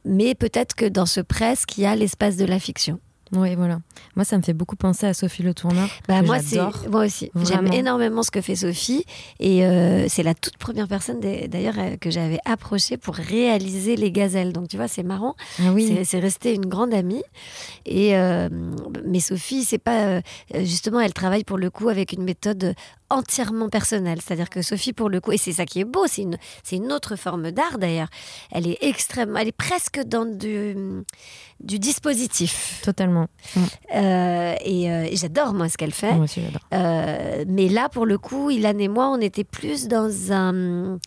Mais 0.04 0.34
peut-être 0.34 0.74
que 0.74 0.86
dans 0.86 1.06
ce 1.06 1.20
presque, 1.20 1.78
il 1.78 1.82
y 1.82 1.86
a 1.86 1.94
l'espace 1.94 2.36
de 2.36 2.44
la 2.44 2.58
fiction. 2.58 2.98
Oui, 3.34 3.54
voilà. 3.54 3.80
Moi, 4.16 4.24
ça 4.24 4.36
me 4.38 4.42
fait 4.42 4.52
beaucoup 4.52 4.76
penser 4.76 5.06
à 5.06 5.14
Sophie 5.14 5.42
Le 5.42 5.54
Tourneur. 5.54 5.88
Bah, 6.08 6.22
moi, 6.22 6.38
moi 6.90 7.04
aussi. 7.04 7.30
J'aime 7.44 7.72
énormément 7.72 8.22
ce 8.22 8.30
que 8.30 8.40
fait 8.40 8.54
Sophie 8.56 9.04
et 9.40 9.64
euh, 9.66 10.06
c'est 10.08 10.22
la 10.22 10.34
toute 10.34 10.56
première 10.56 10.86
personne 10.88 11.18
d'ailleurs 11.20 11.74
euh, 11.78 11.96
que 11.96 12.10
j'avais 12.10 12.38
approchée 12.44 12.96
pour 12.96 13.14
réaliser 13.16 13.96
les 13.96 14.12
gazelles. 14.12 14.52
Donc 14.52 14.68
tu 14.68 14.76
vois, 14.76 14.88
c'est 14.88 15.02
marrant. 15.02 15.34
Ah 15.60 15.72
oui. 15.72 16.04
C'est- 16.04 16.14
resté 16.24 16.54
une 16.54 16.66
grande 16.66 16.94
amie. 16.94 17.22
Et 17.86 18.16
euh, 18.16 18.48
mais 19.04 19.20
Sophie, 19.20 19.64
c'est 19.64 19.78
pas 19.78 20.20
justement, 20.54 21.00
elle 21.00 21.12
travaille 21.12 21.44
pour 21.44 21.58
le 21.58 21.68
coup 21.70 21.88
avec 21.88 22.12
une 22.12 22.22
méthode 22.22 22.74
entièrement 23.10 23.68
personnelle. 23.68 24.20
C'est-à-dire 24.24 24.48
que 24.48 24.62
Sophie, 24.62 24.92
pour 24.92 25.08
le 25.10 25.20
coup, 25.20 25.32
et 25.32 25.36
c'est 25.38 25.52
ça 25.52 25.66
qui 25.66 25.80
est 25.80 25.84
beau, 25.84 26.06
c'est 26.06 26.22
une, 26.22 26.38
une 26.72 26.92
autre 26.92 27.16
forme 27.16 27.50
d'art 27.50 27.78
d'ailleurs. 27.78 28.08
Elle 28.50 28.66
est 28.68 28.78
extrêmement, 28.80 29.38
elle 29.38 29.48
est 29.48 29.52
presque 29.52 30.00
dans 30.06 30.24
du, 30.24 30.74
du 31.60 31.78
dispositif. 31.78 32.80
Totalement. 32.84 33.23
Mm. 33.56 33.60
Euh, 33.94 34.54
et 34.64 34.90
euh, 34.90 35.04
et 35.10 35.16
j'adore 35.16 35.54
moi 35.54 35.68
ce 35.68 35.76
qu'elle 35.76 35.92
fait. 35.92 36.12
Moi 36.14 36.24
aussi, 36.24 36.40
j'adore. 36.42 36.60
Euh, 36.72 37.44
mais 37.48 37.68
là, 37.68 37.88
pour 37.88 38.06
le 38.06 38.18
coup, 38.18 38.50
Ilan 38.50 38.78
et 38.78 38.88
moi, 38.88 39.08
on 39.10 39.20
était 39.20 39.44
plus 39.44 39.88
dans 39.88 40.10
un. 40.32 40.98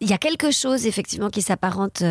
Il 0.00 0.10
y 0.10 0.12
a 0.12 0.18
quelque 0.18 0.50
chose, 0.50 0.86
effectivement, 0.86 1.30
qui 1.30 1.40
s'apparente 1.40 2.02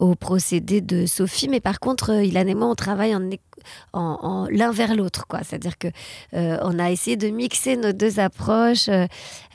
au 0.00 0.14
procédé 0.14 0.80
de 0.80 1.06
Sophie, 1.06 1.48
mais 1.48 1.60
par 1.60 1.80
contre, 1.80 2.12
Ilan 2.22 2.46
et 2.46 2.54
moi, 2.54 2.68
on 2.68 2.74
travaille 2.74 3.14
en, 3.14 3.22
éc- 3.22 3.40
en, 3.94 4.18
en- 4.20 4.46
l'un 4.50 4.70
vers 4.72 4.94
l'autre, 4.94 5.26
quoi. 5.26 5.40
C'est-à-dire 5.44 5.78
que 5.78 5.88
on 6.32 6.78
a 6.78 6.90
essayé 6.90 7.16
de 7.16 7.28
mixer 7.28 7.76
nos 7.76 7.92
deux 7.92 8.18
approches 8.20 8.88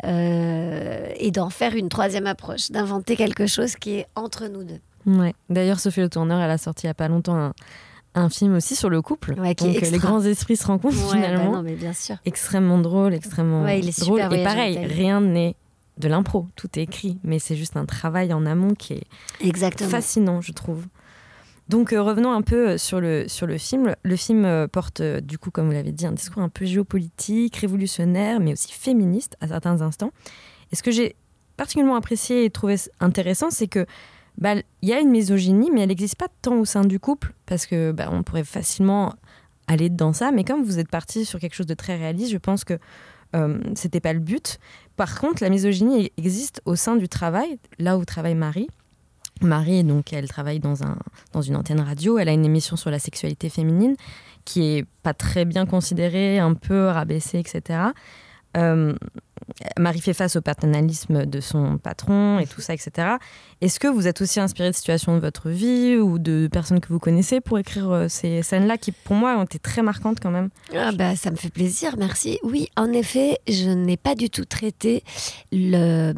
et 0.04 1.32
d'en 1.32 1.50
faire 1.50 1.76
une 1.76 1.90
troisième 1.90 2.26
approche, 2.28 2.72
d'inventer 2.72 3.16
quelque 3.16 3.48
chose 3.48 3.76
qui 3.76 3.96
est 3.98 4.08
entre 4.16 4.48
nous 4.48 4.64
deux. 4.64 4.80
Ouais. 5.06 5.34
D'ailleurs, 5.50 5.80
Sophie 5.80 6.00
Le 6.00 6.10
Tourneur, 6.10 6.40
elle 6.40 6.50
a 6.52 6.58
sorti 6.58 6.86
il 6.86 6.88
y 6.88 6.92
a 6.92 6.94
pas 6.94 7.10
longtemps 7.10 7.36
un, 7.36 7.54
un 8.16 8.30
film 8.30 8.56
aussi 8.56 8.76
sur 8.76 8.90
le 8.90 9.02
couple. 9.02 9.34
Ouais, 9.40 9.56
qui 9.56 9.66
Donc, 9.66 9.84
euh, 9.84 9.90
les 9.90 9.98
grands 9.98 10.22
esprits 10.22 10.56
se 10.58 10.68
rencontrent 10.68 10.96
Ouais, 11.12 11.20
bah 11.20 11.28
finalement. 11.28 11.52
non, 11.54 11.64
mais 11.64 11.76
bien 11.76 11.94
sûr. 11.94 12.18
extrêmement 12.26 12.78
drôle, 12.78 13.14
extrêmement 13.14 13.64
Ouais, 13.64 13.80
il 13.80 13.90
est 13.90 14.00
drôle. 14.00 14.22
super 14.22 14.34
Et 14.40 14.44
pareil, 14.44 14.78
rien 14.86 15.20
n'est 15.22 15.56
de 15.98 16.08
l'impro, 16.08 16.48
tout 16.56 16.68
est 16.80 16.84
écrit, 16.84 17.20
mais 17.24 17.38
c'est 17.40 17.56
juste 17.56 17.78
un 17.78 17.86
travail 17.86 18.34
en 18.34 18.46
amont 18.46 18.74
qui 18.74 18.94
est 18.94 19.04
Exactement. 19.42 19.90
fascinant, 19.90 20.42
je 20.42 20.52
trouve. 20.52 20.86
Donc 21.70 21.94
euh, 21.94 22.02
revenons 22.02 22.32
un 22.34 22.42
peu 22.42 22.70
euh, 22.72 22.78
sur 22.78 23.00
le, 23.00 23.28
sur 23.28 23.48
le 23.48 23.58
film. 23.58 23.96
Le 24.04 24.16
film 24.16 24.44
euh, 24.44 24.68
porte, 24.68 25.00
euh, 25.02 25.22
du 25.22 25.38
coup, 25.38 25.50
comme 25.50 25.68
vous 25.68 25.72
l'avez 25.72 25.92
dit, 25.92 26.06
un 26.06 26.12
discours 26.12 26.42
un 26.42 26.50
peu 26.50 26.66
géopolitique, 26.66 27.56
révolutionnaire, 27.58 28.40
mais 28.40 28.52
aussi 28.54 28.72
féministe 28.74 29.38
à 29.40 29.48
certains 29.48 29.82
instants. 29.82 30.12
Et 30.72 30.76
ce 30.76 30.84
que 30.84 30.92
j'ai 30.92 31.16
particulièrement 31.56 31.96
apprécié 31.96 32.44
et 32.46 32.50
trouvé 32.50 32.76
intéressant, 33.00 33.50
c'est 33.50 33.68
que 33.68 33.86
bah, 34.38 34.56
il 34.82 34.90
y 34.90 34.94
a 34.94 35.00
une 35.00 35.10
misogynie, 35.10 35.70
mais 35.72 35.82
elle 35.82 35.90
n'existe 35.90 36.16
pas 36.16 36.28
tant 36.42 36.56
au 36.56 36.66
sein 36.66 36.84
du 36.84 37.00
couple, 37.00 37.34
parce 37.46 37.66
que 37.66 37.92
bah, 37.92 38.10
on 38.12 38.24
pourrait 38.24 38.44
facilement 38.44 39.14
aller 39.68 39.90
dans 39.90 40.14
ça. 40.14 40.32
Mais 40.32 40.44
comme 40.44 40.64
vous 40.64 40.80
êtes 40.80 40.90
parti 40.90 41.26
sur 41.26 41.40
quelque 41.40 41.56
chose 41.56 41.68
de 41.68 41.74
très 41.74 41.96
réaliste, 41.96 42.32
je 42.32 42.38
pense 42.38 42.64
que 42.64 42.78
euh, 43.36 43.60
c'était 43.76 44.00
pas 44.00 44.14
le 44.14 44.20
but. 44.20 44.60
Par 44.96 45.20
contre, 45.20 45.44
la 45.44 45.50
misogynie 45.50 46.12
existe 46.18 46.62
au 46.66 46.76
sein 46.76 46.96
du 46.96 47.08
travail, 47.08 47.58
là 47.80 47.98
où 47.98 48.06
travaille 48.06 48.36
Marie. 48.36 48.68
Marie, 49.42 49.84
donc, 49.84 50.14
elle 50.14 50.28
travaille 50.28 50.60
dans, 50.60 50.84
un, 50.84 50.98
dans 51.34 51.42
une 51.42 51.56
antenne 51.56 51.82
radio. 51.82 52.18
Elle 52.18 52.30
a 52.30 52.34
une 52.34 52.46
émission 52.46 52.76
sur 52.76 52.92
la 52.92 53.00
sexualité 53.00 53.50
féminine 53.50 53.96
qui 54.46 54.64
est 54.64 54.86
pas 55.04 55.14
très 55.14 55.46
bien 55.46 55.66
considérée, 55.66 56.40
un 56.40 56.54
peu 56.54 56.88
rabaissée, 56.88 57.40
etc. 57.40 57.80
Euh, 58.58 58.94
Marie 59.78 60.02
fait 60.02 60.14
face 60.14 60.36
au 60.36 60.42
paternalisme 60.42 61.26
de 61.26 61.40
son 61.40 61.78
patron 61.78 62.40
et 62.40 62.48
tout 62.48 62.62
ça, 62.62 62.74
etc. 62.74 63.18
Est-ce 63.62 63.80
que 63.80 63.88
vous 63.88 64.08
êtes 64.08 64.22
aussi 64.22 64.40
inspiré 64.40 64.70
de 64.70 64.76
situations 64.76 65.16
de 65.16 65.20
votre 65.20 65.50
vie 65.50 65.98
ou 65.98 66.20
de 66.20 66.48
personnes 66.52 66.80
que 66.80 66.88
vous 66.90 67.00
connaissez 67.00 67.42
pour 67.42 67.60
écrire 67.60 67.92
euh, 67.92 68.08
ces 68.08 68.42
scènes-là 68.42 68.78
qui, 68.78 68.92
pour 68.92 69.16
moi, 69.16 69.38
ont 69.38 69.44
été 69.44 69.60
très 69.60 69.82
marquantes 69.82 70.20
quand 70.20 70.32
même? 70.32 70.50
Ah 70.76 70.92
bah, 70.92 71.16
ça 71.16 71.32
me 71.32 71.36
fait 71.36 71.50
plaisir, 71.52 71.96
merci. 71.98 72.40
Oui, 72.44 72.70
en 72.78 72.92
effet, 72.92 73.38
je 73.48 73.70
n'ai 73.70 73.98
pas 73.98 74.16
du 74.16 74.30
tout 74.30 74.46
traité 74.46 75.04
le, 75.52 76.14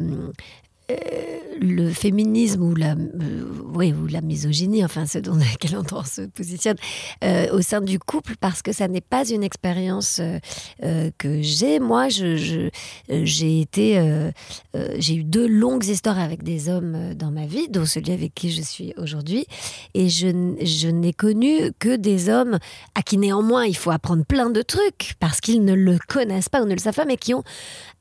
le 1.60 1.90
féminisme 1.90 2.62
ou 2.62 2.74
la, 2.74 2.92
euh, 2.92 3.44
oui, 3.74 3.92
ou 3.92 4.06
la 4.06 4.20
misogynie, 4.20 4.84
enfin 4.84 5.06
ce 5.06 5.18
endroit 5.76 6.00
on 6.02 6.04
se 6.04 6.22
positionne, 6.22 6.76
euh, 7.24 7.48
au 7.52 7.62
sein 7.62 7.80
du 7.80 7.98
couple 7.98 8.34
parce 8.40 8.62
que 8.62 8.72
ça 8.72 8.86
n'est 8.88 9.00
pas 9.00 9.28
une 9.28 9.42
expérience 9.42 10.18
euh, 10.20 10.38
euh, 10.82 11.10
que 11.18 11.40
j'ai. 11.42 11.80
Moi, 11.80 12.08
je, 12.08 12.36
je- 12.36 12.70
euh, 13.10 13.22
j'ai 13.24 13.60
été, 13.60 13.98
euh, 13.98 14.30
euh, 14.76 14.94
j'ai 14.98 15.16
eu 15.16 15.24
deux 15.24 15.46
longues 15.48 15.84
histoires 15.86 16.18
avec 16.18 16.42
des 16.42 16.68
hommes 16.68 16.94
euh, 16.94 17.14
dans 17.14 17.30
ma 17.30 17.46
vie, 17.46 17.68
dont 17.68 17.86
celui 17.86 18.12
avec 18.12 18.34
qui 18.34 18.50
je 18.52 18.62
suis 18.62 18.94
aujourd'hui, 18.96 19.46
et 19.94 20.08
je, 20.08 20.54
je 20.62 20.88
n'ai 20.88 21.12
connu 21.12 21.72
que 21.78 21.96
des 21.96 22.28
hommes 22.28 22.58
à 22.94 23.02
qui 23.02 23.18
néanmoins 23.18 23.64
il 23.64 23.76
faut 23.76 23.90
apprendre 23.90 24.24
plein 24.24 24.50
de 24.50 24.62
trucs 24.62 25.14
parce 25.20 25.40
qu'ils 25.40 25.64
ne 25.64 25.74
le 25.74 25.98
connaissent 26.06 26.48
pas 26.48 26.62
ou 26.62 26.66
ne 26.66 26.74
le 26.74 26.78
savent 26.80 26.94
pas, 26.94 27.04
mais 27.06 27.16
qui 27.16 27.34
ont 27.34 27.44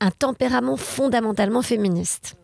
un 0.01 0.11
tempérament 0.11 0.77
fondamentalement 0.77 1.61
féministe. 1.61 2.35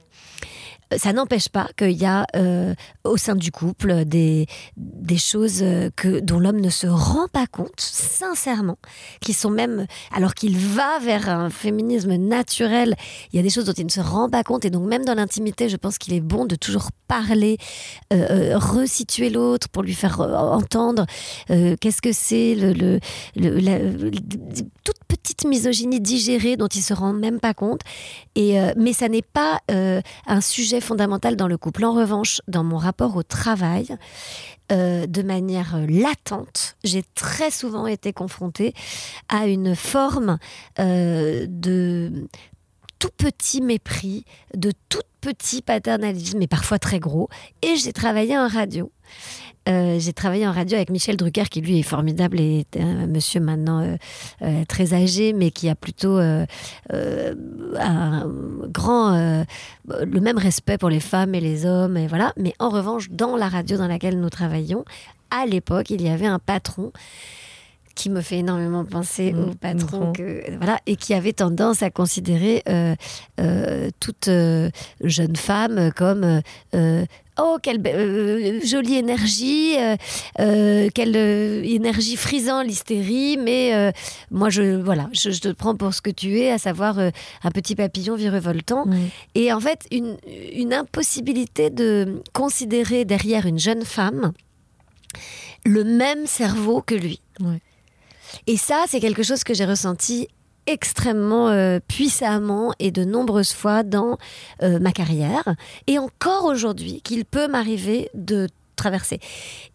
Ça 0.97 1.13
n'empêche 1.13 1.47
pas 1.47 1.69
qu'il 1.77 1.91
y 1.91 2.05
a 2.05 2.25
euh, 2.35 2.73
au 3.05 3.15
sein 3.15 3.35
du 3.35 3.51
couple 3.51 4.03
des, 4.05 4.45
des 4.75 5.17
choses 5.17 5.59
euh, 5.61 5.89
que, 5.95 6.19
dont 6.19 6.39
l'homme 6.39 6.59
ne 6.59 6.69
se 6.69 6.87
rend 6.87 7.27
pas 7.31 7.47
compte, 7.47 7.79
sincèrement, 7.79 8.77
qui 9.21 9.31
sont 9.33 9.49
même, 9.49 9.85
alors 10.13 10.33
qu'il 10.33 10.57
va 10.57 10.99
vers 10.99 11.29
un 11.29 11.49
féminisme 11.49 12.15
naturel, 12.15 12.95
il 13.31 13.37
y 13.37 13.39
a 13.39 13.43
des 13.43 13.49
choses 13.49 13.65
dont 13.65 13.73
il 13.73 13.85
ne 13.85 13.91
se 13.91 14.01
rend 14.01 14.29
pas 14.29 14.43
compte. 14.43 14.65
Et 14.65 14.69
donc 14.69 14.85
même 14.87 15.05
dans 15.05 15.13
l'intimité, 15.13 15.69
je 15.69 15.77
pense 15.77 15.97
qu'il 15.97 16.13
est 16.13 16.21
bon 16.21 16.45
de 16.45 16.55
toujours 16.55 16.89
parler, 17.07 17.57
euh, 18.11 18.57
resituer 18.57 19.29
l'autre 19.29 19.69
pour 19.69 19.83
lui 19.83 19.93
faire 19.93 20.19
entendre 20.19 21.05
qu'est-ce 21.47 22.01
que 22.01 22.13
c'est 22.13 22.55
le, 22.55 22.99
toute 24.83 24.97
petite 25.07 25.45
misogynie 25.45 25.99
digérée 25.99 26.57
dont 26.57 26.67
il 26.67 26.81
se 26.81 26.93
rend 26.93 27.13
même 27.13 27.39
pas 27.39 27.53
compte. 27.53 27.81
Et, 28.35 28.57
mais 28.77 28.93
ça 28.93 29.09
n'est 29.09 29.21
pas 29.21 29.59
un 29.67 30.41
sujet 30.41 30.80
fondamental 30.81 31.35
dans 31.35 31.47
le 31.47 31.57
couple. 31.57 31.85
En 31.85 31.93
revanche, 31.93 32.41
dans 32.47 32.63
mon 32.63 32.77
rapport 32.77 33.15
au 33.15 33.23
travail, 33.23 33.97
euh, 34.71 35.05
de 35.05 35.21
manière 35.21 35.75
euh, 35.75 35.85
latente, 35.87 36.77
j'ai 36.83 37.03
très 37.15 37.51
souvent 37.51 37.87
été 37.87 38.13
confrontée 38.13 38.73
à 39.27 39.47
une 39.47 39.75
forme 39.75 40.37
euh, 40.79 41.45
de 41.49 42.27
tout 43.01 43.09
petit 43.17 43.61
mépris, 43.61 44.25
de 44.55 44.71
tout 44.87 45.01
petit 45.21 45.63
paternalisme, 45.63 46.39
et 46.41 46.47
parfois 46.47 46.77
très 46.77 46.99
gros. 46.99 47.29
Et 47.63 47.75
j'ai 47.75 47.93
travaillé 47.93 48.37
en 48.37 48.47
radio. 48.47 48.91
Euh, 49.67 49.99
j'ai 49.99 50.13
travaillé 50.13 50.47
en 50.47 50.51
radio 50.51 50.75
avec 50.75 50.91
Michel 50.91 51.17
Drucker, 51.17 51.45
qui 51.49 51.61
lui 51.61 51.79
est 51.79 51.83
formidable 51.83 52.39
et 52.39 52.59
est 52.59 52.79
un 52.79 53.07
monsieur 53.07 53.39
maintenant 53.39 53.81
euh, 53.81 53.95
euh, 54.43 54.65
très 54.65 54.93
âgé, 54.93 55.33
mais 55.33 55.49
qui 55.49 55.67
a 55.67 55.75
plutôt 55.75 56.19
un 56.19 56.47
grand, 58.67 59.45
le 59.87 60.19
même 60.19 60.37
respect 60.37 60.77
pour 60.77 60.89
les 60.89 60.99
femmes 60.99 61.33
et 61.33 61.41
les 61.41 61.65
hommes, 61.65 61.97
et 61.97 62.05
voilà. 62.05 62.33
Mais 62.37 62.53
en 62.59 62.69
revanche, 62.69 63.09
dans 63.09 63.35
la 63.35 63.49
radio 63.49 63.77
dans 63.77 63.87
laquelle 63.87 64.19
nous 64.19 64.29
travaillions, 64.29 64.85
à 65.31 65.47
l'époque, 65.47 65.89
il 65.89 66.03
y 66.03 66.09
avait 66.09 66.27
un 66.27 66.39
patron 66.39 66.91
qui 68.01 68.09
me 68.09 68.21
fait 68.21 68.37
énormément 68.39 68.83
penser 68.85 69.31
Mmh, 69.31 69.39
au 69.39 69.53
patron 69.53 69.87
patron. 69.99 70.13
que 70.13 70.55
voilà 70.57 70.79
et 70.87 70.95
qui 70.95 71.13
avait 71.13 71.33
tendance 71.33 71.83
à 71.83 71.89
considérer 71.91 72.63
euh, 72.67 72.95
euh, 73.39 73.89
toute 73.99 74.27
euh, 74.27 74.69
jeune 75.03 75.35
femme 75.35 75.91
comme 75.95 76.41
oh 77.39 77.57
quelle 77.61 77.79
jolie 78.65 78.95
énergie 78.95 79.75
quelle 80.37 81.15
énergie 81.79 82.15
frisant 82.15 82.61
l'hystérie 82.63 83.37
mais 83.37 83.93
moi 84.31 84.49
je 84.49 84.63
voilà 84.81 85.09
je, 85.13 85.29
je 85.31 85.39
te 85.39 85.49
prends 85.51 85.75
pour 85.75 85.93
ce 85.93 86.01
que 86.01 86.09
tu 86.11 86.39
es 86.39 86.49
à 86.51 86.57
savoir 86.57 86.97
un 86.99 87.51
petit 87.51 87.75
papillon 87.75 88.15
virevoltant 88.15 88.85
Mm. 88.85 88.97
et 89.35 89.53
en 89.53 89.59
fait 89.59 89.81
une, 89.91 90.17
une 90.55 90.73
impossibilité 90.73 91.69
de 91.69 92.21
considérer 92.33 93.05
derrière 93.05 93.45
une 93.45 93.59
jeune 93.59 93.83
femme 93.85 94.31
le 95.65 95.83
même 95.83 96.25
cerveau 96.25 96.81
que 96.81 96.95
lui 96.95 97.21
Ouais. 97.39 97.59
Et 98.47 98.57
ça, 98.57 98.85
c'est 98.87 98.99
quelque 98.99 99.23
chose 99.23 99.43
que 99.43 99.53
j'ai 99.53 99.65
ressenti 99.65 100.27
extrêmement 100.67 101.49
euh, 101.49 101.79
puissamment 101.87 102.73
et 102.79 102.91
de 102.91 103.03
nombreuses 103.03 103.53
fois 103.53 103.83
dans 103.83 104.17
euh, 104.61 104.79
ma 104.79 104.91
carrière. 104.91 105.43
Et 105.87 105.97
encore 105.97 106.45
aujourd'hui 106.45 107.01
qu'il 107.01 107.25
peut 107.25 107.47
m'arriver 107.47 108.09
de 108.13 108.47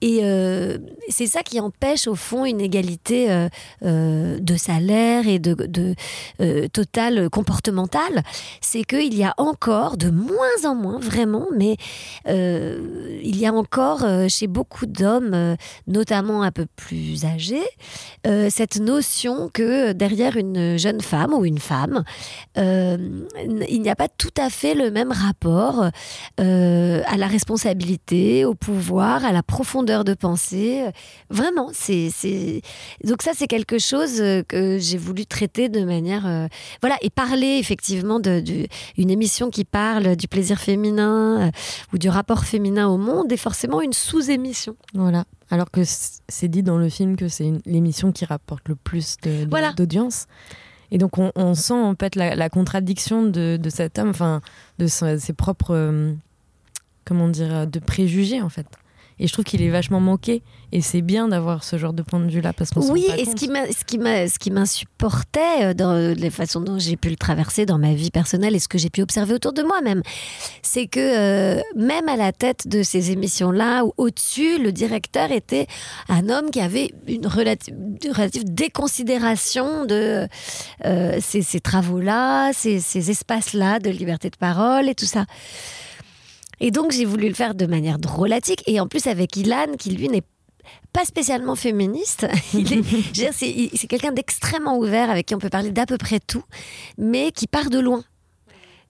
Et 0.01 0.21
euh, 0.23 0.79
c'est 1.09 1.27
ça 1.27 1.43
qui 1.43 1.61
empêche 1.61 2.07
au 2.07 2.15
fond 2.15 2.45
une 2.45 2.61
égalité 2.61 3.31
euh, 3.31 3.49
euh, 3.85 4.39
de 4.41 4.57
salaire 4.57 5.27
et 5.27 5.39
de, 5.39 5.55
de 5.55 5.95
totale 6.69 7.31
comportementale. 7.31 8.23
C'est 8.61 8.85
qu'il 8.85 9.15
y 9.15 9.25
a 9.25 9.35
encore 9.39 9.97
de 9.97 10.11
moins 10.11 10.65
en 10.65 10.75
moins, 10.75 10.99
vraiment, 10.99 11.47
mais 11.55 11.77
il 12.27 13.37
y 13.37 13.47
a 13.47 13.53
encore 13.53 14.05
chez 14.29 14.47
beaucoup 14.47 14.87
d'hommes, 14.87 15.57
notamment 15.87 16.43
un 16.43 16.51
peu 16.51 16.67
plus 16.77 17.25
âgés, 17.25 17.67
cette 18.25 18.77
notion 18.77 19.51
que 19.53 19.93
derrière 19.93 20.37
une 20.37 20.79
jeune 20.79 21.01
femme 21.01 21.33
ou 21.33 21.45
une 21.45 21.59
femme, 21.59 22.05
il 22.57 23.83
n'y 23.83 23.91
a 23.91 23.97
pas 23.97 24.09
tout 24.09 24.35
à 24.37 24.51
fait 24.51 24.75
le 24.75 24.91
même 24.91 25.13
rapport 25.13 25.91
à 26.39 27.17
la 27.17 27.27
responsabilité, 27.27 28.45
au 28.45 28.55
pouvoir 28.55 28.96
savoir, 28.97 29.25
à 29.25 29.33
la 29.33 29.43
profondeur 29.43 30.05
de 30.05 30.15
pensée. 30.15 30.85
Vraiment, 31.31 31.71
c'est 31.73 32.11
donc 33.05 33.23
ça 33.23 33.33
c'est 33.35 33.47
quelque 33.47 33.79
chose 33.79 34.21
euh, 34.21 34.43
que 34.43 34.79
j'ai 34.79 34.99
voulu 34.99 35.26
traiter 35.26 35.69
de 35.69 35.85
manière 35.85 36.26
euh, 36.26 36.49
voilà 36.81 36.97
et 37.03 37.11
parler 37.11 37.59
effectivement 37.59 38.21
de, 38.21 38.41
de- 38.41 38.67
une 38.97 39.11
émission 39.11 39.50
qui 39.50 39.65
parle 39.65 40.17
du 40.17 40.29
plaisir 40.29 40.59
féminin 40.61 41.49
euh, 41.49 41.50
ou 41.93 41.99
du 41.99 42.09
rapport 42.09 42.45
féminin 42.45 42.88
au 42.88 42.97
monde 42.97 43.31
est 43.33 43.37
forcément 43.37 43.81
une 43.83 43.93
sous-émission. 43.93 44.76
Voilà. 44.95 45.25
Alors 45.50 45.71
que 45.71 45.83
c'est 45.85 46.49
dit 46.49 46.62
dans 46.62 46.79
le 46.79 46.88
film 46.88 47.17
que 47.17 47.29
c'est 47.29 47.53
l'émission 47.67 48.12
qui 48.12 48.25
rapporte 48.25 48.69
le 48.69 48.75
plus 48.76 49.17
Voilà. 49.50 49.73
d'audience. 49.73 50.26
Et 50.91 50.99
donc 50.99 51.19
on, 51.19 51.33
on 51.35 51.55
sent 51.55 51.73
en 51.75 51.95
fait 52.00 52.15
la, 52.17 52.35
la 52.35 52.49
contradiction 52.49 53.25
de, 53.25 53.57
de 53.61 53.71
cet 53.71 53.99
homme, 53.99 54.11
enfin 54.11 54.41
de 54.79 54.87
ses 54.87 55.33
propres, 55.33 55.73
euh, 55.75 56.12
comment 57.05 57.29
dire, 57.29 57.67
de 57.67 57.79
préjugés 57.81 58.41
en 58.41 58.49
fait. 58.49 58.67
Et 59.18 59.26
je 59.26 59.32
trouve 59.32 59.44
qu'il 59.46 59.62
est 59.62 59.70
vachement 59.70 60.00
manqué. 60.00 60.42
Et 60.73 60.82
c'est 60.82 61.00
bien 61.00 61.28
d'avoir 61.28 61.64
ce 61.64 61.78
genre 61.78 61.92
de 61.94 62.02
point 62.02 62.20
de 62.20 62.30
vue-là 62.30 62.52
parce 62.52 62.70
qu'on 62.70 62.80
Oui, 62.90 63.06
pas 63.08 63.16
et 63.16 63.25
ce 63.25 63.30
compte. 63.30 63.38
ce 63.38 64.38
qui 64.38 64.50
m'insupportait 64.50 65.40
euh, 65.62 65.75
dans 65.75 66.14
les 66.14 66.30
façons 66.30 66.61
dont 66.61 66.78
j'ai 66.78 66.96
pu 66.96 67.08
le 67.08 67.16
traverser 67.16 67.64
dans 67.66 67.78
ma 67.78 67.94
vie 67.94 68.11
personnelle 68.11 68.54
et 68.54 68.58
ce 68.58 68.68
que 68.68 68.76
j'ai 68.78 68.90
pu 68.90 69.00
observer 69.02 69.32
autour 69.35 69.52
de 69.52 69.62
moi 69.62 69.80
même, 69.80 70.02
c'est 70.62 70.87
que 70.87 71.00
euh, 71.58 71.61
même 71.76 72.08
à 72.08 72.16
la 72.16 72.32
tête 72.32 72.68
de 72.68 72.82
ces 72.82 73.11
émissions-là, 73.12 73.85
ou 73.85 73.92
au-dessus, 73.96 74.58
le 74.58 74.73
directeur 74.73 75.30
était 75.32 75.66
un 76.08 76.28
homme 76.28 76.50
qui 76.50 76.61
avait 76.61 76.90
une 77.06 77.26
relative, 77.26 77.75
une 78.04 78.12
relative 78.12 78.44
déconsidération 78.44 79.85
de 79.87 80.26
euh, 80.85 81.18
ces, 81.20 81.42
ces 81.42 81.61
travaux-là, 81.61 82.52
ces, 82.52 82.80
ces 82.80 83.11
espaces-là 83.11 83.78
de 83.78 83.90
liberté 83.90 84.30
de 84.30 84.37
parole 84.37 84.88
et 84.88 84.94
tout 84.94 85.06
ça. 85.06 85.25
Et 86.61 86.71
donc 86.71 86.91
j'ai 86.91 87.05
voulu 87.05 87.29
le 87.29 87.35
faire 87.35 87.55
de 87.55 87.67
manière 87.67 87.99
drôlatique 87.99 88.63
et 88.67 88.81
en 88.81 88.87
plus 88.87 89.07
avec 89.07 89.37
Ilan 89.37 89.77
qui 89.79 89.91
lui 89.91 90.09
n'est 90.09 90.23
pas 90.93 91.05
spécialement 91.05 91.55
féministe. 91.55 92.27
C'est 93.13 93.87
quelqu'un 93.89 94.13
d'extrêmement 94.13 94.79
ouvert 94.79 95.11
avec 95.11 95.27
qui 95.27 95.35
on 95.35 95.39
peut 95.39 95.51
parler 95.51 95.71
d'à 95.71 95.87
peu 95.87 95.99
près 95.99 96.21
tout, 96.21 96.45
mais 96.99 97.31
qui 97.33 97.47
part 97.47 97.71
de 97.71 97.79
loin. 97.79 98.03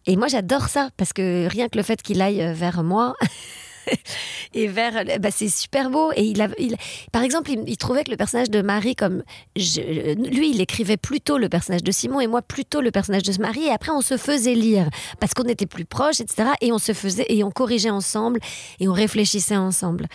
Et 0.07 0.17
moi, 0.17 0.29
j'adore 0.29 0.69
ça 0.69 0.91
parce 0.97 1.13
que 1.13 1.49
rien 1.49 1.69
que 1.69 1.77
le 1.77 1.83
fait 1.83 2.01
qu'il 2.01 2.23
aille 2.23 2.41
euh, 2.41 2.53
vers 2.53 2.83
moi. 2.85 3.15
Et 4.55 4.66
vers, 4.69 5.05
bah, 5.21 5.31
c'est 5.31 5.49
super 5.49 5.90
beau. 5.90 6.12
Et 6.16 6.25
il 6.25 6.40
a, 6.40 6.49
il- 6.59 6.76
par 7.12 7.23
exemple, 7.23 7.50
il, 7.50 7.76
trouvait 7.76 8.05
que 8.05 8.11
le 8.11 8.16
personnage 8.16 8.50
de 8.50 8.62
Marie, 8.62 8.97
comme 8.97 9.23
lui, 9.55 10.50
il 10.50 10.61
écrivait 10.61 10.97
plutôt 10.97 11.38
le 11.38 11.49
personnage 11.49 11.83
de 11.83 11.90
Simon 11.93 12.21
et 12.21 12.26
moi 12.26 12.43
plutôt 12.43 12.81
le 12.81 12.90
personnage 12.90 13.23
de 13.23 13.40
Marie. 13.40 13.64
Et 13.64 13.71
après, 13.71 13.93
on 13.93 14.00
se 14.00 14.16
faisait 14.16 14.55
lire 14.55 14.88
parce 15.21 15.35
qu'on 15.35 15.45
était 15.45 15.66
plus 15.66 15.85
proches, 15.85 16.21
etc. 16.21 16.50
Et 16.61 16.73
on 16.73 16.78
se 16.78 16.93
faisait 16.93 17.26
et 17.28 17.45
on 17.45 17.50
corrigeait 17.50 17.90
ensemble 17.90 18.40
et 18.81 18.88
on 18.88 18.93
réfléchissait 18.93 19.57
ensemble. 19.57 20.07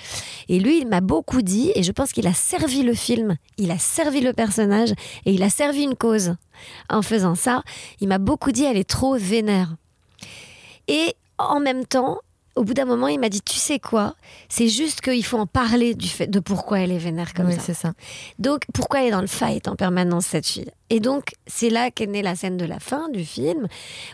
Et 0.50 0.60
lui, 0.60 0.80
il 0.80 0.88
m'a 0.88 1.02
beaucoup 1.02 1.42
dit, 1.42 1.72
et 1.76 1.84
je 1.84 1.92
pense 1.92 2.12
qu'il 2.12 2.28
a 2.28 2.34
servi 2.34 2.84
le 2.84 2.94
film, 2.94 3.38
il 3.58 3.72
a 3.72 3.78
servi 3.78 4.22
le 4.22 4.34
personnage, 4.34 4.92
et 5.26 5.34
il 5.34 5.44
a 5.44 5.50
servi 5.50 5.84
une 5.84 5.96
cause. 5.96 6.36
En 6.90 7.02
faisant 7.02 7.36
ça, 7.36 7.64
il 8.00 8.08
m'a 8.08 8.18
beaucoup 8.18 8.52
dit, 8.52 8.64
elle 8.64 8.78
est 8.78 8.90
trop 8.90 9.16
vénère. 9.18 9.76
Et 10.88 11.16
en 11.38 11.60
même 11.60 11.86
temps, 11.86 12.20
au 12.56 12.64
bout 12.64 12.74
d'un 12.74 12.86
moment, 12.86 13.08
il 13.08 13.20
m'a 13.20 13.30
dit, 13.30 13.42
tu 13.42 13.56
sais 13.56 13.80
quoi? 13.80 14.16
C'est 14.50 14.68
juste 14.68 15.02
qu'il 15.02 15.24
faut 15.24 15.38
en 15.38 15.48
parler 15.48 15.96
du 15.96 16.08
fait 16.08 16.28
de 16.28 16.40
pourquoi 16.40 16.80
elle 16.82 16.92
est 16.92 16.98
vénère 16.98 17.34
comme 17.34 17.48
Oui, 17.48 17.54
ça. 17.56 17.62
c'est 17.62 17.74
ça. 17.74 17.94
Donc, 18.40 18.64
pourquoi 18.74 19.02
elle 19.02 19.08
est 19.08 19.12
dans 19.12 19.22
le 19.22 19.28
fight 19.28 19.68
en 19.68 19.76
permanence, 19.76 20.26
cette 20.26 20.46
fille? 20.48 20.70
Et 20.90 21.00
donc, 21.00 21.32
c'est 21.48 21.70
là 21.70 21.90
qu'est 21.90 22.08
née 22.08 22.22
la 22.22 22.36
scène 22.36 22.58
de 22.58 22.66
la 22.66 22.80
fin 22.80 23.08
du 23.10 23.24
film, 23.24 23.68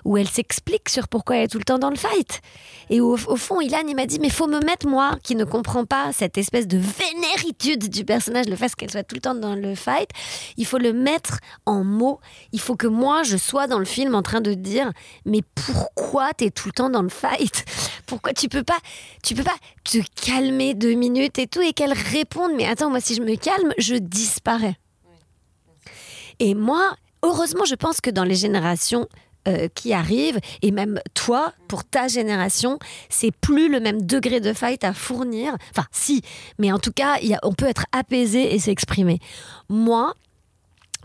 où 0.06 0.16
elle 0.18 0.28
s'explique 0.30 0.90
sur 0.90 1.08
pourquoi 1.08 1.38
elle 1.38 1.44
est 1.46 1.48
tout 1.48 1.58
le 1.58 1.64
temps 1.64 1.80
dans 1.80 1.90
le 1.90 1.96
fight. 1.96 2.42
Et 2.92 3.02
au, 3.02 3.14
au 3.14 3.36
fond, 3.36 3.60
Ilan, 3.60 3.82
il 3.88 3.96
m'a 3.96 4.06
dit, 4.06 4.20
mais 4.20 4.30
faut 4.30 4.46
me 4.46 4.60
mettre, 4.60 4.88
moi, 4.88 5.18
qui 5.24 5.36
ne 5.36 5.44
comprends 5.44 5.86
pas 5.86 6.14
cette 6.14 6.38
espèce 6.38 6.68
de 6.68 6.78
vénéritude 6.78 7.90
du 7.90 8.06
personnage, 8.06 8.46
le 8.46 8.56
fait 8.56 8.74
qu'elle 8.76 8.92
soit 8.92 9.04
tout 9.04 9.16
le 9.16 9.22
temps 9.22 9.34
dans 9.34 9.56
le 9.56 9.74
fight, 9.74 10.10
il 10.58 10.68
faut 10.68 10.78
le 10.78 10.94
mettre 10.94 11.40
en 11.66 11.84
mots. 11.84 12.20
Il 12.52 12.60
faut 12.60 12.76
que 12.76 12.88
moi, 12.88 13.24
je 13.24 13.38
sois 13.38 13.66
dans 13.66 13.80
le 13.80 13.86
film 13.86 14.14
en 14.14 14.22
train 14.22 14.42
de 14.42 14.54
dire, 14.54 14.92
mais 15.26 15.42
pourquoi 15.56 16.34
t'es 16.36 16.52
tout 16.52 16.68
le 16.68 16.74
temps 16.74 16.92
dans 16.92 17.02
le 17.02 17.10
fight? 17.10 17.66
Pourquoi 18.06 18.27
tu 18.34 18.50
peux 18.50 18.64
pas, 18.64 18.78
tu 19.24 19.36
peux 19.36 19.44
pas 19.44 19.56
te 19.84 20.00
calmer 20.26 20.74
deux 20.74 20.94
minutes 20.94 21.40
et 21.40 21.48
tout, 21.48 21.62
et 21.62 21.74
qu'elle 21.74 21.94
réponde, 21.94 22.52
mais 22.56 22.66
attends, 22.66 22.90
moi, 22.90 23.00
si 23.00 23.16
je 23.16 23.22
me 23.22 23.36
calme, 23.36 23.74
je 23.78 23.96
disparais. 23.96 24.76
Et 26.40 26.54
moi, 26.54 26.96
heureusement, 27.24 27.66
je 27.66 27.76
pense 27.76 28.02
que 28.02 28.10
dans 28.10 28.24
les 28.24 28.36
générations 28.36 29.08
euh, 29.48 29.68
qui 29.74 29.94
arrivent, 29.94 30.40
et 30.62 30.72
même 30.72 31.00
toi, 31.14 31.54
pour 31.68 31.84
ta 31.84 32.08
génération, 32.08 32.80
c'est 33.10 33.32
plus 33.32 33.70
le 33.70 33.80
même 33.80 34.02
degré 34.02 34.40
de 34.40 34.54
fight 34.54 34.84
à 34.84 34.94
fournir. 34.94 35.56
Enfin, 35.72 35.88
si, 35.92 36.22
mais 36.60 36.72
en 36.72 36.80
tout 36.80 36.92
cas, 36.92 37.18
on 37.44 37.54
peut 37.54 37.68
être 37.68 37.86
apaisé 37.92 38.54
et 38.54 38.60
s'exprimer. 38.60 39.20
Moi, 39.70 40.14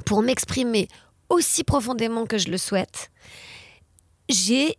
pour 0.05 0.23
m'exprimer 0.23 0.89
aussi 1.29 1.65
profondément 1.65 2.27
que 2.27 2.37
je 2.37 2.49
le 2.49 2.59
souhaite, 2.59 3.11
j'ai 4.29 4.77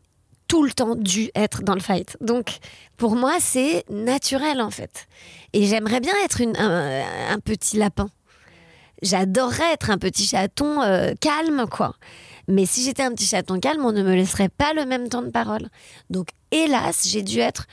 tout 0.53 0.61
le 0.63 0.71
temps 0.71 0.93
dû 0.93 1.31
être 1.33 1.63
dans 1.63 1.73
le 1.73 1.79
fight. 1.79 2.15
Donc, 2.21 2.59
pour 2.97 3.15
moi, 3.15 3.37
c'est 3.39 3.83
naturel 3.89 4.61
en 4.61 4.69
fait. 4.69 5.07
Et 5.51 5.65
j'aimerais 5.65 5.99
bien 5.99 6.13
être 6.23 6.41
une- 6.41 6.55
un, 6.57 7.01
un 7.31 7.39
petit 7.39 7.77
lapin. 7.77 8.07
J'adorerais 9.01 9.73
être 9.73 9.89
un 9.89 9.97
petit 9.97 10.27
chaton 10.27 10.79
euh, 10.83 11.13
calme, 11.19 11.65
quoi. 11.71 11.95
Mais 12.47 12.67
si 12.67 12.83
j'étais 12.83 13.01
un 13.01 13.11
petit 13.13 13.25
chaton 13.25 13.59
calme, 13.59 13.83
on 13.83 13.91
ne 13.93 14.03
me 14.03 14.13
laisserait 14.13 14.49
pas 14.49 14.73
le 14.73 14.85
même 14.85 15.09
temps 15.09 15.23
de 15.23 15.31
parole. 15.31 15.69
Donc, 16.11 16.27
hélas, 16.51 17.07
j'ai 17.07 17.23
dû 17.23 17.39
être 17.39 17.65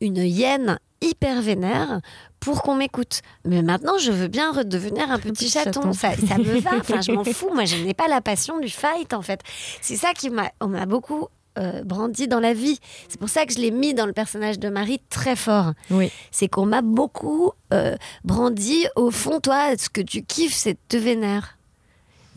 une 0.00 0.18
hyène 0.18 0.78
hyper 1.00 1.42
vénère 1.42 2.00
pour 2.38 2.62
qu'on 2.62 2.76
m'écoute. 2.76 3.20
Mais 3.44 3.62
maintenant, 3.62 3.98
je 3.98 4.12
veux 4.12 4.28
bien 4.28 4.52
redevenir 4.52 5.10
un 5.10 5.18
petit 5.18 5.50
chaton. 5.50 5.72
chaton. 5.82 5.92
Ça, 5.92 6.12
ça 6.14 6.38
me 6.38 6.60
va. 6.60 6.70
Enfin, 6.78 7.00
je 7.00 7.10
m'en 7.10 7.24
fous. 7.24 7.50
Moi, 7.52 7.64
je 7.64 7.76
n'ai 7.76 7.94
pas 7.94 8.06
la 8.06 8.20
passion 8.20 8.60
du 8.60 8.68
fight, 8.68 9.12
en 9.12 9.22
fait. 9.22 9.40
C'est 9.82 9.96
ça 9.96 10.12
qui 10.14 10.30
m'a 10.30 10.50
beaucoup 10.86 11.26
euh, 11.58 11.82
brandi 11.84 12.28
dans 12.28 12.40
la 12.40 12.54
vie. 12.54 12.78
C'est 13.08 13.18
pour 13.18 13.28
ça 13.28 13.44
que 13.46 13.52
je 13.52 13.58
l'ai 13.58 13.70
mis 13.70 13.94
dans 13.94 14.06
le 14.06 14.12
personnage 14.12 14.58
de 14.58 14.68
Marie 14.68 15.00
très 15.10 15.36
fort. 15.36 15.72
Oui. 15.90 16.10
C'est 16.30 16.48
qu'on 16.48 16.66
m'a 16.66 16.82
beaucoup 16.82 17.52
euh, 17.72 17.96
brandi. 18.24 18.86
Au 18.96 19.10
fond, 19.10 19.40
toi, 19.40 19.76
ce 19.76 19.88
que 19.88 20.00
tu 20.00 20.22
kiffes, 20.22 20.54
c'est 20.54 20.74
de 20.74 20.78
te 20.88 20.96
vénère. 20.96 21.58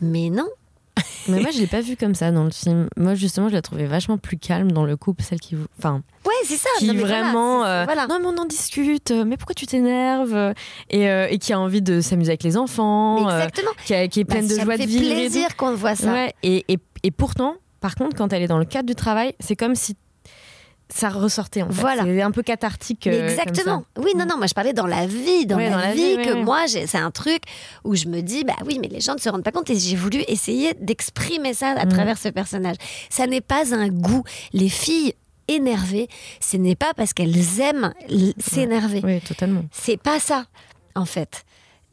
Mais 0.00 0.30
non. 0.30 0.48
Mais 1.28 1.40
moi, 1.40 1.50
je 1.52 1.58
l'ai 1.58 1.66
pas 1.68 1.80
vu 1.80 1.96
comme 1.96 2.14
ça 2.14 2.32
dans 2.32 2.44
le 2.44 2.50
film. 2.50 2.88
Moi, 2.96 3.14
justement, 3.14 3.48
je 3.48 3.54
la 3.54 3.62
trouvais 3.62 3.86
vachement 3.86 4.18
plus 4.18 4.36
calme 4.36 4.72
dans 4.72 4.84
le 4.84 4.96
couple, 4.96 5.22
celle 5.22 5.40
qui, 5.40 5.56
enfin, 5.78 6.02
Ouais, 6.26 6.32
c'est 6.44 6.56
ça. 6.56 6.68
qui 6.78 6.86
Non, 6.88 6.94
mais 6.94 7.00
voilà, 7.00 7.22
vraiment, 7.22 7.64
euh, 7.64 7.84
voilà. 7.84 8.06
non 8.08 8.18
mais 8.20 8.26
on 8.26 8.42
en 8.42 8.44
discute. 8.44 9.10
euh, 9.12 9.24
Mais 9.24 9.36
pourquoi 9.36 9.54
tu 9.54 9.66
t'énerves 9.66 10.52
et, 10.90 11.08
euh, 11.08 11.28
et 11.30 11.38
qui 11.38 11.52
a 11.52 11.60
envie 11.60 11.80
de 11.80 12.00
s'amuser 12.00 12.30
avec 12.32 12.42
les 12.42 12.56
enfants, 12.56 13.28
euh, 13.28 13.36
exactement. 13.38 13.70
qui, 13.86 13.94
a- 13.94 14.06
qui 14.08 14.20
est 14.20 14.24
Bah, 14.24 14.34
pleine 14.34 14.48
de 14.48 14.54
ça 14.54 14.64
joie 14.64 14.76
de 14.76 14.82
fait 14.82 14.86
vivre. 14.86 15.04
et 15.04 15.08
tout. 15.08 15.14
plaisir 15.14 15.56
qu'on 15.56 15.74
voit 15.74 15.94
ça. 15.94 16.12
Ouais, 16.12 16.34
et, 16.42 16.64
et, 16.68 16.78
et 17.04 17.10
pourtant, 17.10 17.54
par 17.82 17.94
contre, 17.96 18.16
quand 18.16 18.32
elle 18.32 18.40
est 18.42 18.46
dans 18.48 18.58
le 18.58 18.64
cadre 18.64 18.86
du 18.86 18.94
travail, 18.94 19.34
c'est 19.40 19.56
comme 19.56 19.74
si 19.74 19.96
ça 20.88 21.08
ressortait 21.08 21.62
en 21.62 21.68
fait. 21.70 21.80
Voilà. 21.80 22.04
C'est 22.04 22.20
un 22.22 22.30
peu 22.30 22.42
cathartique. 22.42 23.06
Euh, 23.06 23.18
comme 23.18 23.28
exactement. 23.28 23.84
ça. 23.96 24.02
Oui, 24.02 24.12
non, 24.16 24.26
non, 24.26 24.36
moi 24.36 24.46
je 24.46 24.54
parlais 24.54 24.72
dans 24.74 24.86
la 24.86 25.06
vie, 25.06 25.46
dans 25.46 25.58
la 25.58 25.70
dans 25.70 25.76
la 25.78 25.92
vie, 25.94 26.16
vie, 26.18 26.22
que 26.22 26.34
moi, 26.34 26.66
c'est 26.68 26.98
un 26.98 27.10
truc 27.10 27.42
où 27.84 27.94
je 27.94 28.08
me 28.08 28.20
dis, 28.20 28.44
bah 28.44 28.56
oui, 28.66 28.78
mais 28.80 28.88
les 28.88 29.00
gens 29.00 29.14
ne 29.14 29.18
se 29.20 29.28
rendent 29.28 29.42
pas 29.44 29.52
compte 29.52 29.70
et 29.70 29.78
j'ai 29.78 29.96
voulu 29.96 30.22
essayer 30.28 30.74
d'exprimer 30.74 31.54
ça 31.54 31.70
à 31.70 31.86
Mm. 31.86 31.88
travers 31.88 32.18
ce 32.18 32.28
personnage. 32.28 32.76
Ça 33.10 33.26
n'est 33.26 33.40
pas 33.40 33.74
un 33.74 33.88
goût. 33.88 34.22
Les 34.52 34.68
filles 34.68 35.14
énervées, 35.48 36.08
ce 36.40 36.56
n'est 36.56 36.76
pas 36.76 36.92
parce 36.94 37.12
qu'elles 37.14 37.60
aiment 37.60 37.92
s'énerver. 38.38 39.00
Oui, 39.02 39.20
totalement. 39.20 39.62
C'est 39.72 39.96
pas 40.00 40.20
ça, 40.20 40.44
en 40.94 41.04
fait. 41.06 41.44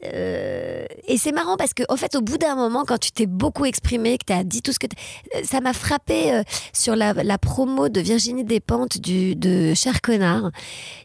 Euh, 0.04 0.84
et 1.06 1.18
c'est 1.18 1.32
marrant 1.32 1.56
parce 1.56 1.74
que, 1.74 1.82
en 1.88 1.96
fait, 1.96 2.14
au 2.14 2.20
bout 2.20 2.38
d'un 2.38 2.54
moment, 2.54 2.84
quand 2.86 2.98
tu 2.98 3.12
t'es 3.12 3.26
beaucoup 3.26 3.64
exprimé, 3.64 4.18
que 4.18 4.24
tu 4.26 4.32
as 4.32 4.44
dit 4.44 4.62
tout 4.62 4.72
ce 4.72 4.78
que. 4.78 4.86
euh, 4.86 5.40
Ça 5.44 5.60
m'a 5.60 5.72
frappé 5.72 6.32
euh, 6.32 6.42
sur 6.72 6.96
la, 6.96 7.14
promo 7.38 7.88
de 7.88 8.00
Virginie 8.00 8.44
Despentes 8.44 8.98
du, 8.98 9.36
de 9.36 9.74
Cher 9.74 10.00
Connard. 10.00 10.50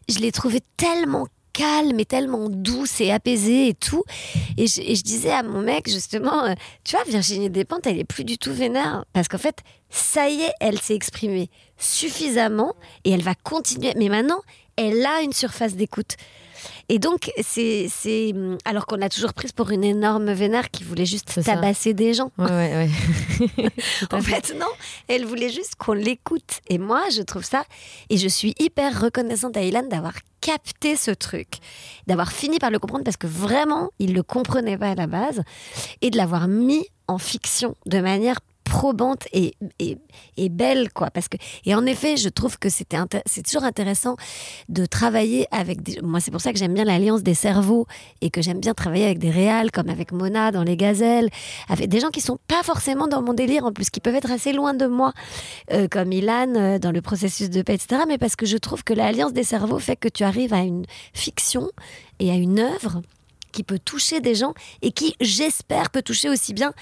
Je 0.08 0.18
l'ai 0.18 0.32
trouvé 0.32 0.60
tellement 0.76 1.26
calme 1.52 1.98
et 1.98 2.04
tellement 2.04 2.48
douce 2.50 3.00
et 3.00 3.10
apaisée 3.10 3.68
et 3.68 3.74
tout. 3.74 4.04
Et 4.56 4.66
je, 4.66 5.02
disais 5.02 5.30
à 5.30 5.42
mon 5.42 5.62
mec, 5.62 5.88
justement, 5.88 6.54
tu 6.84 6.96
vois, 6.96 7.04
Virginie 7.04 7.50
Despentes, 7.50 7.86
elle 7.86 7.98
est 7.98 8.04
plus 8.04 8.24
du 8.24 8.38
tout 8.38 8.52
vénère. 8.52 9.04
Parce 9.12 9.28
qu'en 9.28 9.38
fait, 9.38 9.58
ça 9.90 10.28
y 10.28 10.42
est, 10.42 10.52
elle 10.60 10.78
s'est 10.78 10.94
exprimée 10.94 11.50
suffisamment 11.78 12.74
et 13.04 13.10
elle 13.10 13.22
va 13.22 13.34
continuer. 13.34 13.92
Mais 13.96 14.08
maintenant, 14.08 14.40
elle 14.76 15.04
a 15.04 15.22
une 15.22 15.32
surface 15.32 15.74
d'écoute. 15.74 16.16
Et 16.88 16.98
donc, 16.98 17.30
c'est. 17.42 17.88
c'est- 17.90 18.32
Alors 18.64 18.86
qu'on 18.86 18.96
l'a 18.96 19.08
toujours 19.08 19.32
prise 19.34 19.52
pour 19.52 19.70
une 19.70 19.84
énorme 19.84 20.32
vénère 20.32 20.70
qui 20.70 20.84
voulait 20.84 21.06
juste 21.06 21.30
C'est 21.32 21.42
ça. 21.42 21.54
tabasser 21.54 21.94
des 21.94 22.14
gens. 22.14 22.30
Ouais, 22.38 22.46
ouais, 22.46 22.88
ouais. 23.40 23.70
En 24.12 24.20
fait, 24.20 24.54
non, 24.58 24.66
elle 25.08 25.24
voulait 25.24 25.50
juste 25.50 25.74
qu'on 25.76 25.92
l'écoute. 25.92 26.60
Et 26.68 26.78
moi, 26.78 27.02
je 27.14 27.22
trouve 27.22 27.44
ça, 27.44 27.64
et 28.10 28.16
je 28.16 28.28
suis 28.28 28.54
hyper 28.58 29.00
reconnaissante 29.00 29.56
à 29.56 29.62
Ilan 29.62 29.84
d'avoir 29.88 30.14
capté 30.40 30.96
ce 30.96 31.10
truc, 31.10 31.48
d'avoir 32.06 32.30
fini 32.32 32.58
par 32.58 32.70
le 32.70 32.78
comprendre 32.78 33.02
parce 33.04 33.16
que 33.16 33.26
vraiment, 33.26 33.90
il 33.98 34.14
le 34.14 34.22
comprenait 34.22 34.78
pas 34.78 34.90
à 34.90 34.94
la 34.94 35.06
base, 35.06 35.42
et 36.02 36.10
de 36.10 36.16
l'avoir 36.16 36.46
mis 36.48 36.86
en 37.08 37.18
fiction 37.18 37.74
de 37.86 37.98
manière 38.00 38.38
probante 38.76 39.26
et, 39.32 39.54
et, 39.78 39.96
et 40.36 40.48
belle, 40.50 40.92
quoi. 40.92 41.10
Parce 41.10 41.28
que, 41.28 41.38
et 41.64 41.74
en 41.74 41.86
effet, 41.86 42.18
je 42.18 42.28
trouve 42.28 42.58
que 42.58 42.68
c'était 42.68 42.98
c'est 43.24 43.42
toujours 43.42 43.64
intéressant 43.64 44.16
de 44.68 44.84
travailler 44.84 45.46
avec 45.50 45.82
des. 45.82 45.98
Moi, 46.02 46.20
c'est 46.20 46.30
pour 46.30 46.42
ça 46.42 46.52
que 46.52 46.58
j'aime 46.58 46.74
bien 46.74 46.84
l'alliance 46.84 47.22
des 47.22 47.32
cerveaux 47.32 47.86
et 48.20 48.28
que 48.28 48.42
j'aime 48.42 48.60
bien 48.60 48.74
travailler 48.74 49.06
avec 49.06 49.18
des 49.18 49.30
réals, 49.30 49.70
comme 49.70 49.88
avec 49.88 50.12
Mona 50.12 50.52
dans 50.52 50.62
Les 50.62 50.76
Gazelles, 50.76 51.30
avec 51.70 51.88
des 51.88 52.00
gens 52.00 52.10
qui 52.10 52.20
sont 52.20 52.38
pas 52.48 52.62
forcément 52.62 53.08
dans 53.08 53.22
mon 53.22 53.32
délire, 53.32 53.64
en 53.64 53.72
plus, 53.72 53.88
qui 53.88 54.00
peuvent 54.00 54.14
être 54.14 54.30
assez 54.30 54.52
loin 54.52 54.74
de 54.74 54.86
moi, 54.86 55.14
euh, 55.72 55.88
comme 55.88 56.12
Ilan 56.12 56.52
euh, 56.56 56.78
dans 56.78 56.92
le 56.92 57.00
processus 57.00 57.48
de 57.48 57.62
paix, 57.62 57.74
etc. 57.74 58.02
Mais 58.06 58.18
parce 58.18 58.36
que 58.36 58.44
je 58.44 58.58
trouve 58.58 58.84
que 58.84 58.92
l'alliance 58.92 59.32
des 59.32 59.44
cerveaux 59.44 59.78
fait 59.78 59.96
que 59.96 60.08
tu 60.08 60.22
arrives 60.22 60.52
à 60.52 60.60
une 60.60 60.84
fiction 61.14 61.70
et 62.18 62.30
à 62.30 62.34
une 62.34 62.58
œuvre 62.58 63.00
qui 63.52 63.62
peut 63.62 63.78
toucher 63.78 64.20
des 64.20 64.34
gens 64.34 64.52
et 64.82 64.92
qui, 64.92 65.14
j'espère, 65.18 65.88
peut 65.88 66.02
toucher 66.02 66.28
aussi 66.28 66.52
bien 66.52 66.74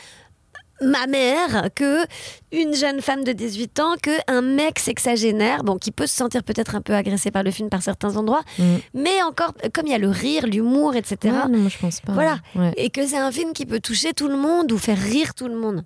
ma 0.82 1.06
mère 1.06 1.68
que 1.74 2.04
une 2.52 2.74
jeune 2.74 3.00
femme 3.00 3.22
de 3.24 3.32
18 3.32 3.80
ans 3.80 3.94
que 4.02 4.10
un 4.26 4.42
mec 4.42 4.78
sexagénaire 4.78 5.62
bon 5.62 5.76
qui 5.78 5.92
peut 5.92 6.06
se 6.06 6.16
sentir 6.16 6.42
peut-être 6.42 6.74
un 6.74 6.80
peu 6.80 6.94
agressé 6.94 7.30
par 7.30 7.42
le 7.44 7.50
film 7.50 7.68
par 7.70 7.82
certains 7.82 8.16
endroits 8.16 8.42
Mm. 8.58 8.76
mais 8.94 9.22
encore 9.22 9.52
comme 9.72 9.86
il 9.86 9.92
y 9.92 9.94
a 9.94 9.98
le 9.98 10.08
rire 10.10 10.46
l'humour 10.46 10.96
etc 10.96 11.16
Ouais, 11.46 11.48
non, 11.56 11.68
je 11.68 11.78
pense 11.78 12.00
pas. 12.00 12.12
voilà 12.12 12.38
Ouais. 12.56 12.72
et 12.76 12.90
que 12.90 13.06
c'est 13.06 13.18
un 13.18 13.30
film 13.32 13.52
qui 13.52 13.66
peut 13.66 13.80
toucher 13.80 14.12
tout 14.14 14.28
le 14.28 14.36
monde 14.36 14.72
ou 14.72 14.78
faire 14.78 14.98
rire 14.98 15.34
tout 15.34 15.48
le 15.48 15.56
monde 15.56 15.84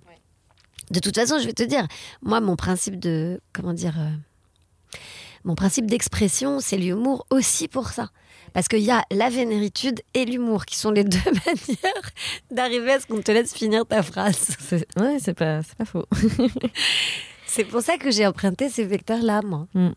de 0.91 0.99
toute 0.99 1.15
façon 1.15 1.37
je 1.39 1.45
vais 1.45 1.53
te 1.53 1.63
dire 1.63 1.85
moi 2.23 2.39
mon 2.41 2.55
principe 2.55 2.99
de 2.99 3.39
comment 3.53 3.73
dire 3.73 3.93
euh, 3.99 4.97
mon 5.43 5.55
principe 5.55 5.85
d'expression 5.85 6.59
c'est 6.59 6.77
l'humour 6.77 7.25
aussi 7.29 7.67
pour 7.67 7.89
ça 7.89 8.09
parce 8.53 8.67
qu'il 8.67 8.79
y 8.79 8.91
a 8.91 9.03
la 9.11 9.29
vénéritude 9.29 10.01
et 10.13 10.25
l'humour 10.25 10.65
qui 10.65 10.77
sont 10.77 10.91
les 10.91 11.03
deux 11.05 11.17
manières 11.25 12.11
d'arriver 12.51 12.93
à 12.93 12.99
ce 12.99 13.07
qu'on 13.07 13.21
te 13.21 13.31
laisse 13.31 13.53
finir 13.53 13.85
ta 13.85 14.03
phrase. 14.03 14.57
Ouais, 14.97 15.17
c'est 15.19 15.33
pas, 15.33 15.61
pas 15.77 15.85
faux. 15.85 16.05
C'est 17.45 17.63
pour 17.63 17.81
ça 17.81 17.97
que 17.97 18.11
j'ai 18.11 18.27
emprunté 18.27 18.69
ces 18.69 18.85
vecteurs-là, 18.85 19.41
moi. 19.43 19.67
Mm. 19.73 19.89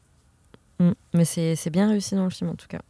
Mais 1.12 1.24
c'est 1.24 1.54
c'est 1.54 1.70
bien 1.70 1.86
réussi 1.86 2.14
dans 2.14 2.24
le 2.24 2.30
film 2.30 2.50
en 2.50 2.54
tout 2.54 2.66
cas. 2.66 2.80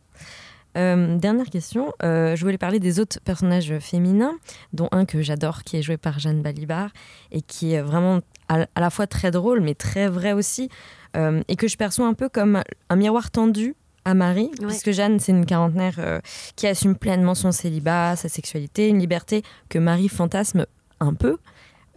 Euh, 0.78 1.18
dernière 1.18 1.50
question, 1.50 1.92
euh, 2.02 2.34
je 2.34 2.44
voulais 2.44 2.58
parler 2.58 2.80
des 2.80 2.98
autres 2.98 3.20
personnages 3.24 3.78
féminins, 3.80 4.34
dont 4.72 4.88
un 4.92 5.04
que 5.04 5.20
j'adore, 5.20 5.64
qui 5.64 5.76
est 5.76 5.82
joué 5.82 5.98
par 5.98 6.18
Jeanne 6.18 6.40
Balibar, 6.40 6.90
et 7.30 7.42
qui 7.42 7.74
est 7.74 7.82
vraiment 7.82 8.20
à, 8.48 8.66
à 8.74 8.80
la 8.80 8.88
fois 8.88 9.06
très 9.06 9.30
drôle, 9.30 9.60
mais 9.60 9.74
très 9.74 10.08
vrai 10.08 10.32
aussi, 10.32 10.70
euh, 11.16 11.42
et 11.48 11.56
que 11.56 11.68
je 11.68 11.76
perçois 11.76 12.06
un 12.06 12.14
peu 12.14 12.28
comme 12.28 12.62
un 12.88 12.96
miroir 12.96 13.30
tendu 13.30 13.74
à 14.04 14.14
Marie, 14.14 14.50
Ouais. 14.60 14.66
puisque 14.68 14.90
Jeanne, 14.92 15.18
c'est 15.20 15.32
une 15.32 15.46
quarantenaire 15.46 15.94
euh, 15.98 16.20
qui 16.56 16.66
assume 16.66 16.96
pleinement 16.96 17.34
son 17.34 17.52
célibat, 17.52 18.16
sa 18.16 18.28
sexualité, 18.28 18.88
une 18.88 18.98
liberté 18.98 19.42
que 19.68 19.78
Marie 19.78 20.08
fantasme 20.08 20.66
un 21.00 21.14
peu, 21.14 21.36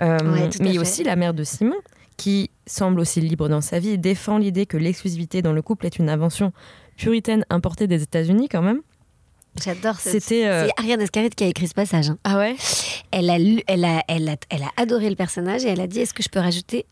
Euh, 0.02 0.18
Ouais, 0.34 0.50
mais 0.60 0.78
aussi 0.78 1.04
la 1.06 1.16
mère 1.16 1.34
de 1.34 1.46
Simon, 1.46 1.76
qui 2.18 2.50
semble 2.68 3.00
aussi 3.00 3.22
libre 3.22 3.48
dans 3.48 3.62
sa 3.62 3.80
vie 3.80 3.92
et 3.92 3.98
défend 3.98 4.38
l'idée 4.38 4.66
que 4.66 4.76
l'exclusivité 4.76 5.42
dans 5.42 5.54
le 5.54 5.62
couple 5.62 5.86
est 5.86 5.98
une 6.00 6.10
invention 6.10 6.52
puritaine 6.98 7.46
importée 7.50 7.88
des 7.88 8.04
États-Unis 8.04 8.50
quand 8.50 8.62
même. 8.62 8.82
J'adore 9.64 9.98
ce- 10.02 10.10
C'était, 10.10 10.48
euh, 10.48 10.66
C'est 10.68 10.74
Ariane 10.82 11.02
Ascaride 11.02 11.34
qui 11.34 11.46
a 11.46 11.48
écrit 11.48 11.68
ce 11.70 11.74
passage. 11.74 12.10
hein. 12.10 12.18
Ah 12.26 12.38
ouais? 12.38 12.58
Elle, 13.12 13.30
a 13.30 13.40
lu- 13.40 13.64
elle, 13.68 13.86
a, 13.86 14.04
elle, 14.10 14.28
a, 14.28 14.36
elle 14.50 14.64
a 14.64 14.70
adoré 14.76 15.10
le 15.10 15.16
personnage 15.16 15.64
et 15.64 15.70
elle 15.70 15.80
a 15.80 15.88
dit 15.88 16.02
Est-ce 16.02 16.14
que 16.14 16.24
je 16.24 16.28
peux 16.30 16.40
rajouter 16.42 16.86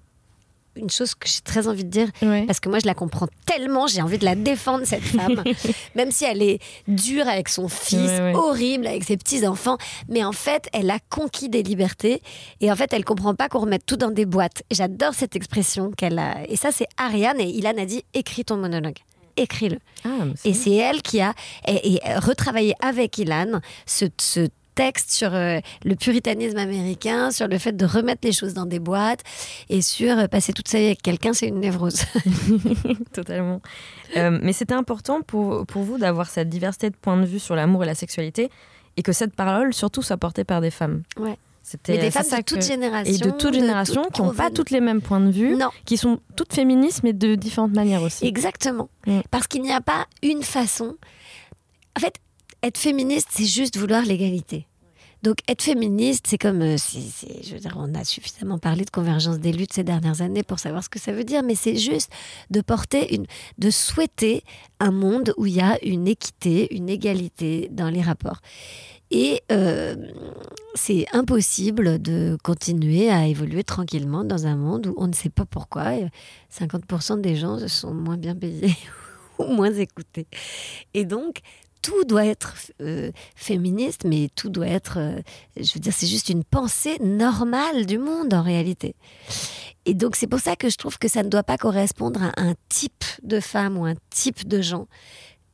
une 0.76 0.90
chose 0.90 1.14
que 1.16 1.28
j'ai 1.28 1.42
très 1.42 1.68
envie 1.68 1.84
de 1.84 1.90
dire 1.90 2.08
Ouais. 2.22 2.46
parce 2.46 2.60
que 2.60 2.68
moi 2.70 2.80
je 2.80 2.88
la 2.88 2.94
comprends 2.94 3.28
tellement, 3.46 3.86
j'ai 3.88 4.02
envie 4.02 4.18
de 4.18 4.26
la 4.26 4.36
défendre 4.36 4.86
cette 4.86 5.04
femme, 5.04 5.44
même 5.96 6.12
si 6.12 6.26
elle 6.26 6.42
est 6.42 6.60
dure 6.88 7.28
avec 7.28 7.50
son 7.50 7.68
fils, 7.68 7.98
Ouais, 8.10 8.20
ouais. 8.20 8.36
horrible 8.36 8.88
avec 8.88 9.04
ses 9.04 9.18
petits 9.18 9.46
enfants, 9.48 9.78
mais 10.10 10.24
en 10.24 10.32
fait 10.32 10.70
elle 10.74 10.90
a 10.90 10.98
conquis 11.10 11.50
des 11.50 11.64
libertés 11.64 12.22
et 12.62 12.72
en 12.72 12.76
fait 12.76 12.92
elle 12.94 13.06
comprend 13.06 13.36
pas 13.36 13.50
qu'on 13.50 13.60
remette 13.60 13.86
tout 13.86 13.98
dans 13.98 14.12
des 14.12 14.26
boîtes. 14.26 14.64
J'adore 14.72 15.14
cette 15.14 15.36
expression 15.36 15.92
qu'elle 15.92 16.18
a 16.20 16.38
et 16.50 16.56
ça 16.56 16.72
c'est 16.72 16.88
Ariane 16.98 17.40
et 17.40 17.50
Ilan 17.50 17.74
a 17.78 17.86
dit 17.86 18.04
écris 18.14 18.44
ton 18.46 18.58
monologue, 18.58 18.98
écris-le. 19.38 19.78
Ah, 20.06 20.10
Et 20.46 20.54
c'est 20.54 20.74
elle 20.76 21.02
qui 21.02 21.22
a 21.22 21.34
et, 21.68 21.94
et 21.96 22.00
retravaillé 22.18 22.74
avec 22.82 23.18
Ilan 23.18 23.60
ce, 23.86 24.06
ce 24.20 24.48
texte 24.76 25.12
sur 25.12 25.34
euh, 25.34 25.60
le 25.86 25.96
puritanisme 25.96 26.58
américain, 26.58 27.32
sur 27.32 27.48
le 27.48 27.58
fait 27.58 27.74
de 27.74 27.86
remettre 27.86 28.22
les 28.24 28.32
choses 28.34 28.54
dans 28.54 28.66
des 28.66 28.80
boîtes 28.80 29.22
et 29.70 29.82
sur 29.82 30.18
euh, 30.18 30.28
passer 30.28 30.54
toute 30.54 30.68
sa 30.68 30.80
vie 30.80 30.86
avec 30.86 31.02
quelqu'un, 31.02 31.34
c'est 31.34 31.48
une 31.48 31.60
névrose. 31.60 32.04
Totalement. 33.14 33.62
Euh, 34.18 34.40
mais 34.42 34.54
c'était 34.54 34.74
important 34.74 35.22
pour, 35.22 35.66
pour 35.66 35.84
vous 35.84 35.98
d'avoir 35.98 36.30
cette 36.30 36.50
diversité 36.50 36.90
de 36.90 36.96
points 36.96 37.18
de 37.18 37.26
vue 37.26 37.40
sur 37.40 37.56
l'amour 37.56 37.84
et 37.84 37.88
la 37.88 37.96
sexualité 37.96 38.50
et 38.98 39.04
que 39.04 39.12
cette 39.12 39.36
parole 39.36 39.74
surtout 39.74 40.02
soit 40.02 40.18
portée 40.18 40.44
par 40.44 40.62
des 40.62 40.72
femmes. 40.72 41.04
Ouais. 41.18 41.38
C'était 41.66 41.98
des 41.98 42.12
femmes 42.12 42.24
ça 42.24 42.38
de 42.40 42.42
toute 42.44 42.60
que- 42.60 42.66
génération. 42.66 43.14
Et 43.14 43.18
de 43.18 43.30
toute 43.32 43.54
génération 43.54 44.04
qui 44.14 44.22
n'ont 44.22 44.34
pas 44.34 44.52
toutes 44.52 44.70
les 44.70 44.82
mêmes 44.82 45.02
points 45.02 45.22
de 45.22 45.32
vue, 45.32 45.56
Non, 45.56 45.70
qui 45.86 45.96
sont 45.96 46.20
toutes 46.36 46.54
féministes 46.54 47.04
mais 47.04 47.14
de 47.14 47.36
différentes 47.36 47.74
manières 47.74 48.02
aussi. 48.02 48.28
exactement. 48.28 48.90
Mm. 49.08 49.22
Parce 49.32 49.48
qu'il 49.48 49.62
n'y 49.62 49.72
a 49.72 49.80
pas 49.80 50.08
une 50.22 50.44
façon. 50.44 50.96
En 51.98 52.02
fait, 52.02 52.16
être 52.64 52.78
féministe, 52.78 53.30
c'est 53.32 53.46
juste 53.46 53.78
vouloir 53.78 54.04
l'égalité. 54.04 54.68
Donc, 55.22 55.38
être 55.48 55.62
féministe, 55.62 56.26
c'est 56.28 56.38
comme. 56.38 56.62
euh, 56.62 56.76
je 56.78 57.54
veux 57.54 57.60
dire, 57.60 57.78
on 57.78 57.94
a 57.96 58.04
suffisamment 58.04 58.60
parlé 58.60 58.84
de 58.84 58.90
convergence 58.90 59.40
des 59.40 59.54
luttes 59.54 59.72
ces 59.72 59.86
dernières 59.86 60.22
années 60.22 60.44
pour 60.44 60.60
savoir 60.60 60.84
ce 60.84 60.90
que 60.90 61.00
ça 61.00 61.14
veut 61.14 61.24
dire, 61.24 61.44
mais 61.44 61.56
c'est 61.56 61.78
juste 61.78 62.12
de 62.50 62.60
porter 62.60 63.16
une. 63.16 63.26
de 63.58 63.70
souhaiter 63.70 64.44
un 64.82 64.92
monde 64.92 65.34
où 65.38 65.46
il 65.46 65.54
y 65.54 65.62
a 65.62 65.82
une 65.86 66.10
équité, 66.10 66.76
une 66.76 66.90
égalité 66.90 67.70
dans 67.72 67.90
les 67.90 68.02
rapports. 68.02 68.42
Et 69.12 69.42
euh, 69.52 69.96
c'est 70.76 71.06
impossible 71.14 72.02
de 72.02 72.38
continuer 72.44 73.10
à 73.10 73.28
évoluer 73.28 73.64
tranquillement 73.64 74.26
dans 74.26 74.46
un 74.46 74.58
monde 74.58 74.88
où 74.88 74.94
on 74.98 75.08
ne 75.08 75.14
sait 75.14 75.30
pas 75.30 75.46
pourquoi 75.46 75.84
euh, 75.94 76.08
50% 76.52 77.22
des 77.22 77.36
gens 77.38 77.66
sont 77.68 77.94
moins 77.94 78.18
bien 78.18 78.36
payés 78.36 78.76
ou 79.40 79.46
moins 79.46 79.72
écoutés. 79.72 80.28
Et 80.94 81.06
donc, 81.06 81.42
tout 81.84 82.06
doit 82.06 82.26
être 82.26 82.56
euh, 82.82 83.12
féministe, 83.36 84.06
mais 84.06 84.30
tout 84.36 84.50
doit 84.50 84.68
être, 84.68 84.98
euh, 84.98 85.22
je 85.58 85.74
veux 85.76 85.80
dire, 85.80 85.94
c'est 85.94 86.08
juste 86.08 86.30
une 86.30 86.44
pensée 86.44 86.98
normale 87.00 87.86
du 87.86 88.00
monde 88.00 88.34
en 88.34 88.42
réalité. 88.42 88.96
Et 89.86 89.94
donc, 89.94 90.16
c'est 90.16 90.28
pour 90.28 90.40
ça 90.40 90.56
que 90.56 90.70
je 90.70 90.78
trouve 90.78 90.98
que 90.98 91.10
ça 91.10 91.22
ne 91.22 91.30
doit 91.30 91.44
pas 91.44 91.58
correspondre 91.58 92.24
à 92.24 92.32
un 92.38 92.56
type 92.70 93.04
de 93.22 93.40
femme 93.40 93.78
ou 93.78 93.86
un 93.86 93.96
type 94.10 94.48
de 94.48 94.62
gens. 94.62 94.88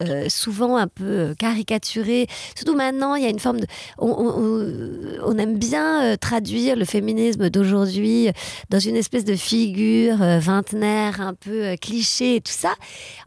Euh, 0.02 0.30
souvent 0.30 0.78
un 0.78 0.88
peu 0.88 1.04
euh, 1.04 1.34
caricaturé. 1.34 2.28
Surtout 2.56 2.74
maintenant, 2.74 3.16
il 3.16 3.24
y 3.24 3.26
a 3.26 3.30
une 3.30 3.40
forme 3.40 3.60
de... 3.60 3.68
On, 3.98 5.38
aime 5.38 5.58
bien 5.58 6.04
euh, 6.04 6.16
traduire 6.16 6.78
le 6.78 6.86
féminisme 6.86 7.50
d'aujourd'hui 7.50 8.30
dans 8.70 8.80
une 8.80 8.96
espèce 8.96 9.26
de 9.26 9.36
figure 9.36 10.18
vingtenaire, 10.18 11.20
un 11.20 11.34
peu 11.34 11.76
cliché 11.82 12.38
et 12.38 12.42
tout 12.42 12.52
ça. 12.52 12.76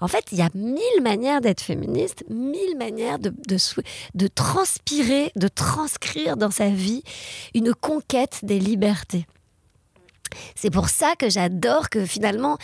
En 0.00 0.08
fait, 0.08 0.24
il 0.32 0.38
y 0.38 0.42
a 0.42 0.48
mille 0.54 1.02
manières 1.02 1.42
d'être 1.42 1.60
féministe, 1.60 2.24
mille 2.30 2.76
manières 2.78 3.18
de, 3.18 3.34
de 4.14 4.26
transpirer, 4.28 5.30
de 5.36 5.48
transcrire 5.48 6.38
dans 6.38 6.50
sa 6.50 6.70
vie 6.70 7.02
une 7.54 7.74
conquête 7.74 8.40
des 8.42 8.58
libertés. 8.58 9.26
C'est 10.54 10.70
pour 10.70 10.88
ça 10.88 11.14
que 11.18 11.28
j'adore 11.30 11.88
que 11.88 12.04
finalement, 12.04 12.58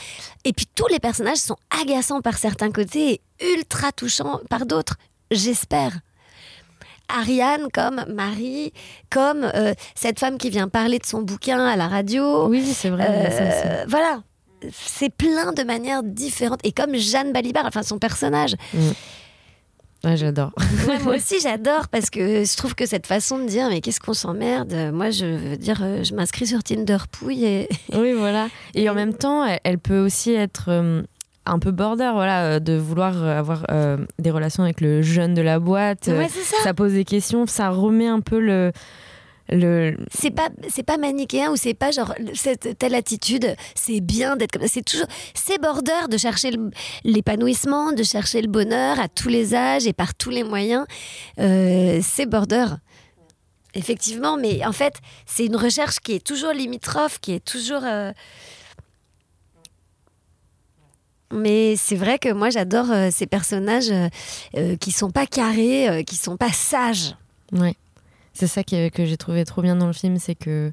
et 0.45 0.53
puis 0.53 0.67
tous 0.75 0.87
les 0.89 0.99
personnages 0.99 1.39
sont 1.39 1.57
agaçants 1.83 2.21
par 2.21 2.39
certains 2.39 2.71
côtés 2.71 3.13
et 3.13 3.21
ultra 3.57 3.93
touchants 3.93 4.41
par 4.49 4.67
d'autres, 4.67 4.97
j'espère. 5.31 5.99
Ariane 7.09 7.69
comme 7.73 8.05
Marie, 8.09 8.73
comme 9.11 9.51
euh, 9.55 9.73
cette 9.95 10.21
femme 10.21 10.37
qui 10.37 10.51
vient 10.51 10.69
parler 10.69 10.99
de 10.99 11.07
son 11.07 11.23
bouquin 11.23 11.65
à 11.65 11.75
la 11.77 11.89
radio. 11.89 12.49
Oui, 12.49 12.65
c'est 12.75 12.91
vrai. 12.91 13.07
Euh, 13.09 13.85
voilà. 13.89 14.23
C'est 14.73 15.11
plein 15.11 15.53
de 15.53 15.63
manières 15.63 16.03
différentes. 16.03 16.61
Et 16.65 16.73
comme 16.73 16.97
Jeanne 16.97 17.33
Balibar, 17.33 17.65
enfin 17.65 17.83
son 17.83 17.99
personnage. 17.99 18.57
Ouais, 20.05 20.17
j'adore. 20.17 20.53
Ouais, 20.87 20.99
moi 21.01 21.15
aussi, 21.17 21.41
j'adore 21.41 21.89
parce 21.89 22.11
que 22.11 22.45
je 22.45 22.57
trouve 22.57 22.75
que 22.75 22.87
cette 22.87 23.07
façon 23.07 23.39
de 23.39 23.47
dire, 23.47 23.69
mais 23.69 23.81
qu'est-ce 23.81 24.01
qu'on 24.01 24.15
s'emmerde? 24.15 24.73
Moi, 24.93 25.11
je 25.11 25.27
veux 25.27 25.57
dire, 25.57 25.81
euh, 25.83 26.05
je 26.05 26.15
m'inscris 26.15 26.47
sur 26.47 26.63
Tinder 26.63 26.99
Pouille 27.11 27.45
et. 27.45 27.69
Oui, 27.95 28.13
voilà. 28.13 28.49
Et 28.75 28.89
en 28.89 28.95
même 28.95 29.15
temps, 29.15 29.45
elle, 29.65 29.79
peut 29.79 29.99
aussi 29.99 30.33
être 30.33 30.67
euh, 30.69 31.03
un 31.49 31.59
peu 31.59 31.71
border, 31.71 32.11
voilà, 32.13 32.45
euh, 32.45 32.59
de 32.61 32.75
vouloir 32.75 33.23
avoir 33.25 33.65
euh, 33.71 33.97
des 34.19 34.31
relations 34.31 34.63
avec 34.63 34.81
le 34.81 35.03
jeune 35.03 35.35
de 35.35 35.43
la 35.43 35.59
boîte. 35.59 36.07
Ouais, 36.09 36.29
c'est 36.29 36.45
ça. 36.45 36.57
ça 36.63 36.75
pose 36.75 36.93
des 36.93 37.05
questions, 37.05 37.47
ça 37.47 37.71
remet 37.71 38.07
un 38.07 38.21
peu 38.21 38.39
le. 38.39 38.73
Le... 39.51 39.97
C'est 40.13 40.31
pas, 40.31 40.51
c'est 40.69 40.83
pas 40.83 40.97
manichéen 40.99 41.51
ou 41.51 41.57
c'est 41.57 41.75
pas 41.75 41.91
genre 41.91 42.15
cette 42.35 42.79
telle 42.79 42.95
attitude, 42.95 43.55
c'est 43.75 44.01
bien 44.01 44.37
d'être 44.37 44.53
comme 44.53 44.63
ça. 44.63 44.69
C'est 44.69 44.85
toujours, 44.85 45.07
c'est 45.35 45.61
border 45.61 46.09
de 46.11 46.17
chercher 46.17 46.51
l'épanouissement, 47.05 47.93
de 47.93 48.03
chercher 48.03 48.43
le 48.43 48.49
bonheur 48.49 48.99
à 49.01 49.09
tous 49.09 49.29
les 49.29 49.55
âges 49.55 49.87
et 49.87 49.93
par 49.93 50.15
tous 50.15 50.31
les 50.31 50.45
moyens. 50.45 50.87
Euh, 51.39 52.01
c'est 52.03 52.27
border. 52.27 52.67
Effectivement, 53.75 54.37
mais 54.37 54.65
en 54.65 54.73
fait, 54.73 54.95
c'est 55.27 55.45
une 55.45 55.57
recherche 55.57 56.01
qui 56.01 56.13
est 56.15 56.25
toujours 56.25 56.53
limitrophe, 56.53 57.21
qui 57.21 57.33
est 57.33 57.45
toujours. 57.45 57.83
euh, 57.85 58.13
Mais 61.33 61.77
c'est 61.77 61.95
vrai 61.95 62.19
que 62.19 62.33
moi 62.33 62.49
j'adore 62.49 62.91
euh, 62.91 63.11
ces 63.13 63.27
personnages 63.27 63.93
euh, 64.57 64.77
qui 64.77 64.91
sont 64.91 65.11
pas 65.11 65.27
carrés, 65.27 66.03
qui 66.07 66.17
sont 66.17 66.39
pas 66.39 66.51
sages. 66.51 67.15
Ouais. 67.53 67.77
C'est 68.39 68.47
ça 68.47 68.63
qui- 68.63 68.91
que 68.91 69.05
j'ai 69.05 69.17
trouvé 69.17 69.45
trop 69.45 69.63
bien 69.63 69.75
dans 69.77 69.87
le 69.89 69.93
film, 69.93 70.17
c'est 70.19 70.35
que. 70.35 70.73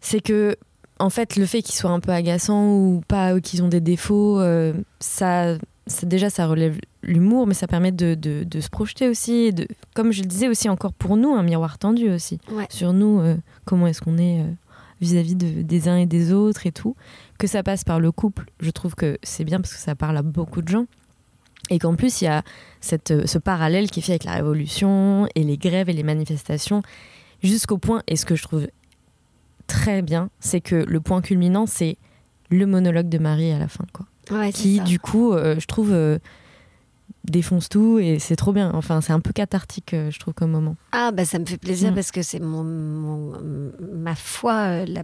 C'est 0.00 0.20
que 0.20 0.56
en 0.98 1.10
fait, 1.10 1.36
le 1.36 1.44
fait 1.44 1.60
qu'ils 1.62 1.74
soient 1.74 1.90
un 1.90 2.00
peu 2.00 2.12
agaçants 2.12 2.72
ou 2.74 3.02
pas, 3.06 3.34
ou 3.34 3.40
qu'ils 3.40 3.62
ont 3.62 3.68
des 3.68 3.80
défauts, 3.80 4.40
euh, 4.40 4.72
ça, 5.00 5.56
ça, 5.86 6.06
déjà, 6.06 6.30
ça 6.30 6.46
relève 6.46 6.78
l'humour, 7.02 7.46
mais 7.46 7.52
ça 7.54 7.66
permet 7.66 7.92
de, 7.92 8.14
de- 8.14 8.44
de 8.44 8.60
se 8.60 8.70
projeter 8.70 9.08
aussi. 9.08 9.52
De, 9.52 9.66
comme 9.94 10.12
je 10.12 10.22
le 10.22 10.28
disais 10.28 10.48
aussi, 10.48 10.68
encore 10.68 10.92
pour 10.94 11.16
nous, 11.16 11.34
un 11.34 11.42
miroir 11.42 11.78
tendu 11.78 12.10
aussi. 12.10 12.38
Ouais. 12.50 12.66
Sur 12.70 12.92
nous, 12.92 13.20
euh, 13.20 13.36
comment 13.66 13.86
est-ce 13.88 14.00
qu'on 14.00 14.16
est 14.16 14.40
euh, 14.40 14.46
vis-à-vis 15.00 15.34
de- 15.34 15.62
des 15.62 15.88
uns 15.88 15.96
et 15.98 16.06
des 16.06 16.32
autres 16.32 16.66
et 16.66 16.72
tout. 16.72 16.96
Que 17.38 17.46
ça 17.46 17.62
passe 17.62 17.84
par 17.84 18.00
le 18.00 18.10
couple, 18.12 18.46
je 18.60 18.70
trouve 18.70 18.94
que 18.94 19.18
c'est 19.22 19.44
bien 19.44 19.60
parce 19.60 19.74
que 19.74 19.80
ça 19.80 19.94
parle 19.96 20.16
à 20.16 20.22
beaucoup 20.22 20.62
de 20.62 20.68
gens. 20.68 20.86
Et 21.70 21.78
qu'en 21.78 21.94
plus, 21.96 22.20
il 22.20 22.24
y 22.24 22.28
a 22.28 22.42
cette, 22.80 23.10
euh, 23.10 23.26
ce 23.26 23.38
parallèle 23.38 23.90
qui 23.90 24.00
est 24.00 24.02
fait 24.02 24.12
avec 24.12 24.24
la 24.24 24.34
révolution 24.34 25.26
et 25.34 25.42
les 25.42 25.56
grèves 25.56 25.88
et 25.88 25.92
les 25.92 26.02
manifestations, 26.04 26.82
jusqu'au 27.42 27.78
point, 27.78 28.02
et 28.06 28.16
ce 28.16 28.24
que 28.24 28.36
je 28.36 28.42
trouve 28.42 28.68
très 29.66 30.02
bien, 30.02 30.30
c'est 30.38 30.60
que 30.60 30.76
le 30.76 31.00
point 31.00 31.20
culminant, 31.22 31.66
c'est 31.66 31.96
le 32.50 32.66
monologue 32.66 33.08
de 33.08 33.18
Marie 33.18 33.50
à 33.50 33.58
la 33.58 33.68
fin, 33.68 33.84
quoi. 33.92 34.06
Ouais, 34.30 34.52
Qui, 34.52 34.76
ça. 34.76 34.84
du 34.84 34.98
coup, 35.00 35.32
euh, 35.32 35.56
je 35.58 35.66
trouve, 35.66 35.92
euh, 35.92 36.18
défonce 37.30 37.68
tout 37.68 37.98
et 37.98 38.18
c'est 38.18 38.36
trop 38.36 38.52
bien. 38.52 38.70
Enfin, 38.74 39.00
c'est 39.00 39.12
un 39.12 39.20
peu 39.20 39.32
cathartique, 39.32 39.94
euh, 39.94 40.10
je 40.10 40.18
trouve, 40.18 40.34
comme 40.34 40.50
moment. 40.50 40.76
Ah, 40.92 41.10
bah 41.12 41.24
ça 41.24 41.38
me 41.38 41.44
fait 41.46 41.58
plaisir 41.58 41.92
Mm. 41.92 41.94
parce 41.94 42.10
que 42.10 42.22
c'est 42.22 42.40
mon, 42.40 42.64
mon- 42.64 43.32
ma 43.94 44.14
foi, 44.14 44.52
euh, 44.54 44.84
la, 44.86 45.02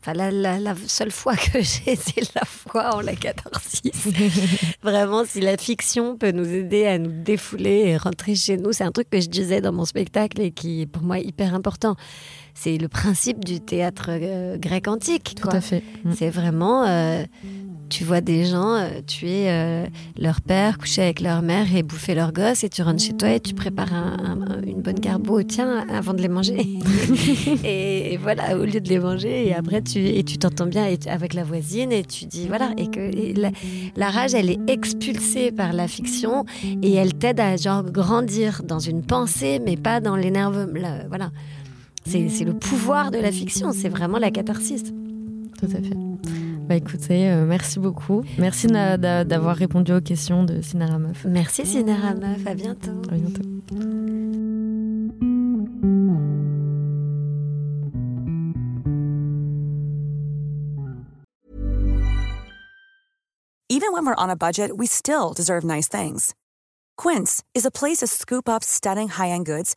enfin, 0.00 0.12
la, 0.14 0.30
la- 0.30 0.58
la 0.58 0.74
seule 0.86 1.10
foi 1.10 1.36
que 1.36 1.52
j'ai, 1.60 1.96
c'est 1.96 2.34
la 2.34 2.44
foi 2.44 2.94
en 2.96 3.00
la 3.00 3.14
catharsis. 3.14 3.92
Vraiment, 4.82 5.24
si 5.24 5.40
la 5.40 5.56
fiction 5.56 6.16
peut 6.16 6.32
nous 6.32 6.48
aider 6.48 6.86
à 6.86 6.98
nous 6.98 7.12
défouler 7.22 7.84
et 7.86 7.96
rentrer 7.96 8.34
chez 8.34 8.56
nous, 8.56 8.72
c'est 8.72 8.84
un 8.84 8.92
truc 8.92 9.08
que 9.10 9.20
je 9.20 9.28
disais 9.28 9.60
dans 9.60 9.72
mon 9.72 9.84
spectacle 9.84 10.40
et 10.40 10.50
qui 10.50 10.82
est 10.82 10.86
pour 10.86 11.02
moi 11.02 11.18
hyper 11.18 11.54
important. 11.54 11.96
C'est 12.54 12.76
le 12.78 12.88
principe 12.88 13.44
du 13.44 13.60
théâtre 13.60 14.06
euh, 14.10 14.56
grec 14.58 14.88
antique. 14.88 15.34
Tout 15.36 15.48
quoi. 15.48 15.56
à 15.56 15.60
fait. 15.60 15.82
Mm. 16.04 16.12
C'est 16.16 16.30
vraiment, 16.30 16.84
euh, 16.86 17.24
tu 17.88 18.04
vois 18.04 18.20
des 18.20 18.44
gens 18.44 18.74
euh, 18.74 19.00
tuer 19.06 19.48
leur 20.18 20.40
père, 20.40 20.78
coucher 20.78 21.02
avec 21.02 21.20
leur 21.20 21.42
mère 21.42 21.74
et 21.74 21.82
bouffer 21.82 22.14
leur 22.14 22.32
gosse, 22.32 22.62
et 22.64 22.68
tu 22.68 22.82
rentres 22.82 23.02
chez 23.02 23.14
toi 23.16 23.30
et 23.30 23.40
tu 23.40 23.54
prépares 23.54 23.92
un- 23.94 24.40
un- 24.48 24.62
une 24.62 24.80
bonne 24.82 24.98
garbo, 25.00 25.42
tiens, 25.42 25.84
avant 25.88 26.12
de 26.14 26.20
les 26.22 26.28
manger. 26.28 26.56
et, 27.64 28.12
et 28.14 28.16
voilà, 28.16 28.56
au 28.58 28.64
lieu 28.64 28.80
de 28.80 28.88
les 28.88 28.98
manger, 28.98 29.48
et 29.48 29.54
après 29.54 29.82
tu 29.82 29.98
et 29.98 30.22
tu 30.24 30.38
t'entends 30.38 30.66
bien 30.66 30.86
et 30.86 30.98
avec 31.08 31.34
la 31.34 31.42
voisine 31.44 31.90
et 31.92 32.04
tu 32.04 32.26
dis 32.26 32.46
voilà, 32.46 32.70
et 32.76 32.86
que 32.88 33.00
et 33.00 33.32
la, 33.34 33.50
la 33.96 34.10
rage, 34.10 34.34
elle 34.34 34.50
est 34.50 34.60
expulsée 34.68 35.50
par 35.50 35.72
la 35.72 35.88
fiction 35.88 36.44
et 36.82 36.94
elle 36.94 37.14
t'aide 37.14 37.40
à 37.40 37.56
genre 37.56 37.82
grandir 37.84 38.62
dans 38.64 38.78
une 38.78 39.02
pensée, 39.02 39.60
mais 39.64 39.76
pas 39.76 40.00
dans 40.00 40.16
l'énervement. 40.16 40.72
là, 40.78 40.98
Voilà. 41.08 41.30
C'est 42.10 42.28
c'est 42.28 42.44
le 42.44 42.54
pouvoir 42.54 43.10
de 43.12 43.18
la 43.18 43.30
fiction, 43.30 43.72
c'est 43.72 43.88
vraiment 43.88 44.18
la 44.18 44.30
catharsis. 44.32 44.82
Tout 45.58 45.66
à 45.66 45.68
fait. 45.68 45.96
Bah 46.68 46.74
écoutez, 46.76 47.30
euh, 47.30 47.44
merci 47.46 47.78
beaucoup. 47.78 48.22
Merci 48.38 48.66
na- 48.66 48.96
d'a- 48.96 49.24
d'avoir 49.24 49.54
répondu 49.56 49.92
aux 49.92 50.00
questions 50.00 50.44
de 50.44 50.60
Cinéra 50.60 50.98
Meuf. 50.98 51.24
Merci 51.28 51.66
Cinéra 51.66 52.14
Meuf, 52.14 52.46
à 52.46 52.54
bientôt. 52.54 52.90
À 53.10 53.14
bientôt. 53.14 53.42
Even 63.68 63.92
when 63.92 64.04
we're 64.04 64.16
on 64.18 64.30
a 64.30 64.36
budget, 64.36 64.76
we 64.76 64.86
still 64.86 65.32
deserve 65.32 65.64
nice 65.64 65.88
things. 65.88 66.34
Quince 66.96 67.42
is 67.54 67.64
a 67.64 67.70
place 67.70 67.98
to 67.98 68.06
scoop 68.06 68.48
up 68.48 68.62
stunning 68.64 69.08
high-end 69.08 69.46
goods 69.46 69.76